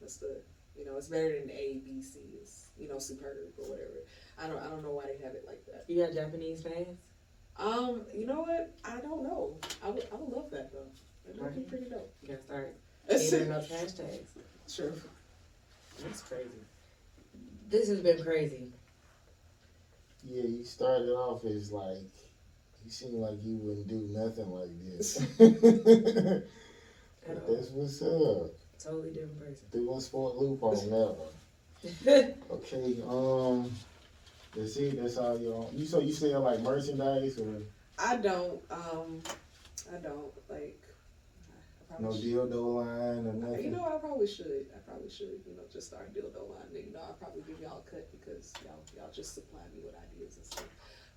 [0.00, 0.40] that's the
[0.76, 4.04] you know it's better than A B C is you know superb or whatever.
[4.38, 5.84] I don't I don't know why they have it like that.
[5.88, 6.98] You got Japanese fans?
[7.58, 8.74] Um, you know what?
[8.84, 9.58] I don't know.
[9.82, 10.90] I would I would love that though.
[11.26, 11.68] That would be Right.
[11.68, 12.12] pretty dope.
[12.22, 12.74] You gotta start
[13.08, 14.74] catering those hashtags.
[14.74, 14.92] True.
[16.02, 16.48] That's crazy.
[17.70, 18.68] This has been crazy.
[20.24, 21.98] Yeah, you started off as like
[22.84, 25.20] you seem like you wouldn't do nothing like this.
[25.20, 25.38] At
[27.26, 27.54] but all.
[27.54, 28.50] that's what's up.
[28.78, 29.66] Totally different person.
[29.72, 31.32] Do us sport loop on that one.
[32.50, 33.70] Okay, um,
[34.56, 35.00] that's it.
[35.00, 35.68] That's all you on.
[35.76, 37.62] You so you sell like merchandise or
[37.98, 38.60] I don't.
[38.70, 39.20] Um,
[39.92, 40.80] I don't like.
[42.00, 42.24] No should.
[42.24, 43.64] dildo line or nothing.
[43.64, 44.66] You know, I probably should.
[44.74, 45.40] I probably should.
[45.46, 46.68] You know, just start dildo line.
[46.72, 49.94] You know, I'll probably give y'all a cut because y'all y'all just supply me with
[49.94, 50.68] ideas and stuff.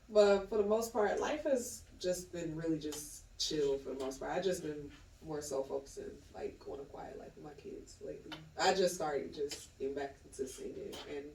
[0.10, 4.20] But for the most part, life has just been really just chill for the most
[4.20, 4.32] part.
[4.32, 4.90] I just been
[5.26, 8.32] more so focusing like on a quiet life with my kids lately.
[8.60, 11.26] I just started just getting back into singing, and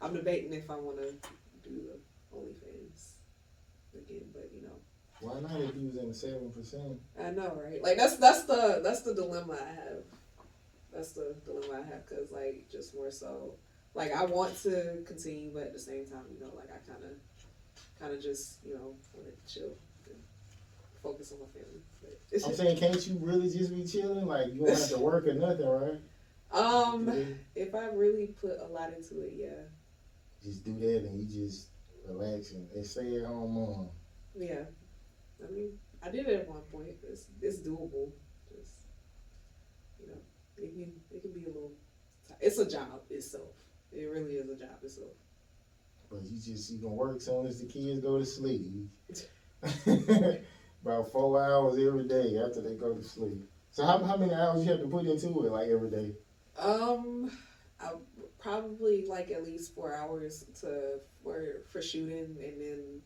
[0.00, 1.14] I'm debating if I want to
[1.62, 3.12] do the OnlyFans
[3.94, 4.28] again.
[4.32, 4.83] But you know.
[5.24, 7.00] Why not if you was in the seven percent?
[7.18, 7.82] I know, right?
[7.82, 10.02] Like that's that's the that's the dilemma I have.
[10.92, 13.54] That's the dilemma I have because like just more so,
[13.94, 17.02] like I want to continue, but at the same time, you know, like I kind
[17.04, 17.16] of,
[17.98, 19.72] kind of just you know want to chill
[20.06, 20.16] and
[21.02, 21.80] focus on my family.
[22.46, 24.26] I'm saying, can't you really just be chilling?
[24.26, 26.00] Like you don't have to work or nothing, right?
[26.52, 27.10] um,
[27.54, 29.62] if I really put a lot into it, yeah,
[30.42, 31.68] Just do that and you just
[32.06, 33.88] relax and, and stay at home mom.
[34.38, 34.64] yeah.
[35.42, 36.96] I mean, I did it at one point.
[37.02, 38.12] It's it's doable.
[38.48, 38.86] Just
[40.00, 40.20] you know,
[40.56, 41.72] it can it can be a little.
[42.40, 43.52] It's a job itself.
[43.92, 45.12] It really is a job itself.
[46.10, 48.88] But you just you gonna work soon as the kids go to sleep.
[50.84, 53.48] About four hours every day after they go to sleep.
[53.70, 56.12] So how, how many hours you have to put into it like every day?
[56.58, 57.30] Um,
[57.80, 57.92] I
[58.38, 63.00] probably like at least four hours to for for shooting, and then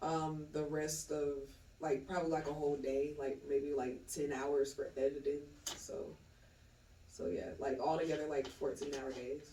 [0.00, 1.38] um the rest of
[1.84, 5.40] like probably like a whole day, like maybe like ten hours for editing.
[5.76, 6.06] So,
[7.10, 9.50] so yeah, like all together like fourteen hour days.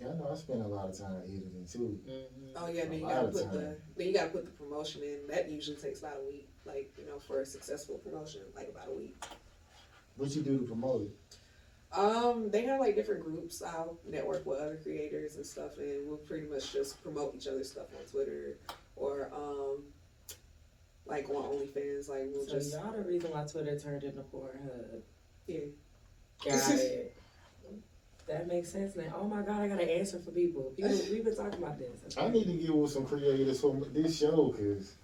[0.00, 2.00] Yeah, I know I spend a lot of time editing too.
[2.08, 2.56] Mm-hmm.
[2.56, 4.50] Oh yeah, then you A lot gotta of put the then you gotta put the
[4.52, 5.26] promotion in.
[5.28, 6.48] That usually takes about a week.
[6.64, 9.22] Like you know, for a successful promotion, like about a week.
[10.16, 11.96] What you do to promote it?
[11.98, 13.62] Um, they have like different groups.
[13.62, 17.70] I'll network with other creators and stuff, and we'll pretty much just promote each other's
[17.70, 18.56] stuff on Twitter
[18.96, 19.82] or um,
[21.06, 22.08] like on OnlyFans.
[22.08, 25.00] Like we'll So just y'all the reason why Twitter turned into Pornhub.
[25.46, 25.60] yeah.
[26.44, 27.16] Got it.
[28.26, 29.12] That makes sense now.
[29.20, 30.72] Oh my god, I got an answer for people.
[30.76, 32.16] People, we've been talking about this.
[32.16, 34.94] I need to get with some creators for this show because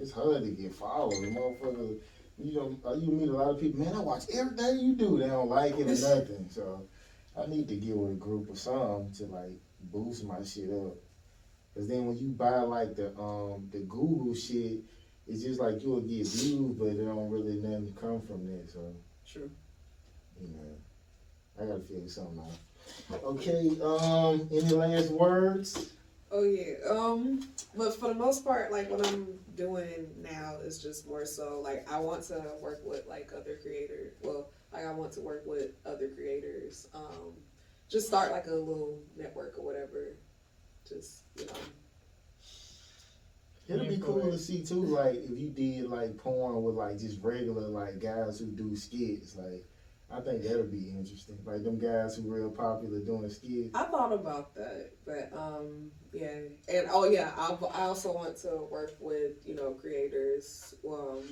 [0.00, 1.12] it's hard to get followed.
[1.14, 1.98] Motherfucker,
[2.38, 3.80] you know, uh, you meet a lot of people.
[3.80, 5.18] Man, I watch everything you do.
[5.18, 6.46] They don't like it or nothing.
[6.50, 6.82] So
[7.36, 9.52] I need to get with a group of some to like
[9.92, 10.94] boost my shit up.
[11.74, 14.80] Cause then when you buy like the um the Google shit,
[15.28, 18.70] it's just like you'll get views, but it don't really nothing come from that.
[18.70, 18.94] So
[19.26, 19.50] True.
[20.40, 20.76] you know,
[21.60, 23.22] I gotta figure something out.
[23.22, 25.90] Okay, um, any last words?
[26.30, 26.74] Oh yeah.
[26.88, 31.60] Um, but for the most part, like what I'm doing now is just more so
[31.62, 34.14] like I want to work with like other creators.
[34.22, 36.88] Well, like I want to work with other creators.
[36.94, 37.34] Um,
[37.88, 40.16] just start like a little network or whatever.
[40.88, 41.52] Just you know.
[43.68, 47.22] It'll be cool to see too, like if you did like porn with like just
[47.22, 49.36] regular like guys who do skits.
[49.36, 49.64] Like
[50.10, 51.38] I think that'll be interesting.
[51.44, 53.74] Like them guys who real popular doing skits.
[53.74, 56.34] I thought about that, but um, yeah,
[56.72, 61.22] and oh yeah, I, I also want to work with you know creators um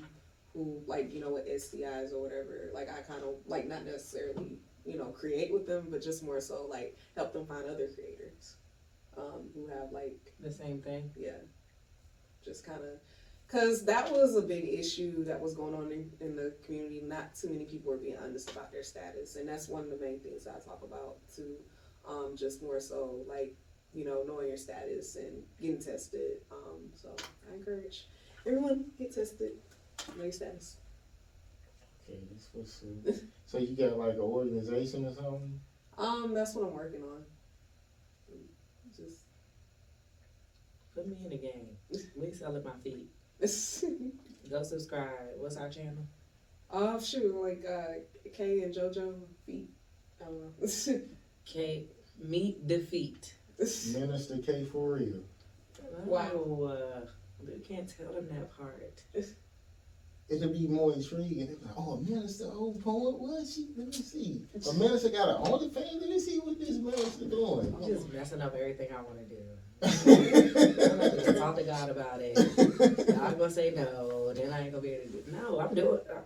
[0.53, 2.71] who like you know with STIs or whatever.
[2.75, 6.41] Like I kind of like not necessarily you know create with them, but just more
[6.41, 8.57] so like help them find other creators
[9.17, 11.11] um who have like The same thing.
[11.17, 11.39] yeah,
[12.47, 13.01] just kind of.
[13.49, 17.01] Cause that was a big issue that was going on in, in the community.
[17.05, 20.05] Not too many people were being honest about their status, and that's one of the
[20.05, 21.55] main things I talk about too.
[22.09, 23.55] Um, just more so like
[23.95, 26.39] you know knowing your status and getting tested.
[26.51, 27.15] Um, so
[27.49, 28.09] I encourage
[28.45, 29.53] everyone get tested,
[30.17, 30.79] know your status.
[32.09, 32.85] Okay, that's what's.
[33.47, 35.61] So you got like an organization or something?
[35.97, 37.23] Um, that's what I'm working on.
[38.95, 39.26] Just
[40.97, 41.77] Put me in the game.
[42.17, 43.11] We selling my feet.
[44.51, 45.11] Go subscribe.
[45.37, 46.07] What's our channel?
[46.73, 49.69] oh shoot, like uh, Kay and JoJo feet.
[50.21, 51.01] I don't know.
[51.45, 51.85] K
[52.19, 53.35] meet defeat.
[53.59, 55.21] Minister K for real.
[56.07, 56.31] Wow.
[56.35, 57.07] Oh, uh,
[57.47, 59.03] we can't tell them that part.
[60.29, 61.47] It'll be more intriguing.
[61.47, 63.69] They'll be like, oh, minister, old poet, what she?
[63.77, 64.43] Let me see.
[64.55, 66.01] A minister got an OnlyFans.
[66.01, 67.73] Let me see what this minister doing.
[67.77, 69.37] I'm just messing up everything I want to do.
[69.83, 72.39] I'm gonna talk to God about it.
[73.21, 75.33] I'm gonna say no, then I ain't gonna be able to do.
[75.33, 76.01] No, I'm doing.
[76.11, 76.21] Uh,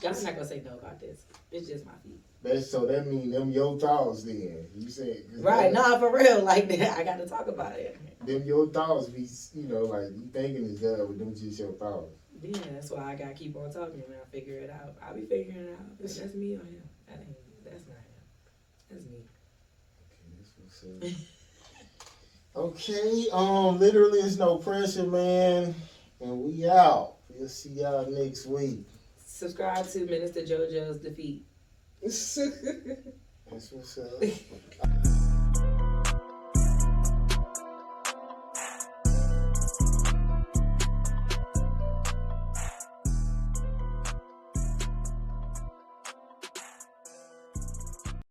[0.00, 1.24] God's not gonna say no about this.
[1.50, 2.20] It's just my feet.
[2.42, 4.66] That's so that mean them your thoughts then.
[4.74, 5.72] You said Right?
[5.72, 6.44] Nah, for real.
[6.44, 7.98] Like that, I got to talk about it.
[8.26, 11.72] Them your thoughts be you know like you thinking is God, but them just your
[11.72, 12.15] thoughts.
[12.42, 14.94] Yeah, that's why I gotta keep on talking and I figure it out.
[15.02, 15.98] I'll be figuring it out.
[15.98, 16.82] That's me or him.
[17.08, 17.64] That ain't.
[17.64, 18.16] That's not him.
[18.90, 19.24] That's me.
[20.04, 21.20] Okay, that's what's up.
[22.56, 25.74] okay, um, literally it's no pressure, man,
[26.20, 27.14] and we out.
[27.28, 28.86] We'll see y'all next week.
[29.24, 31.44] Subscribe to Minister JoJo's Defeat.
[32.02, 35.02] That's what's up.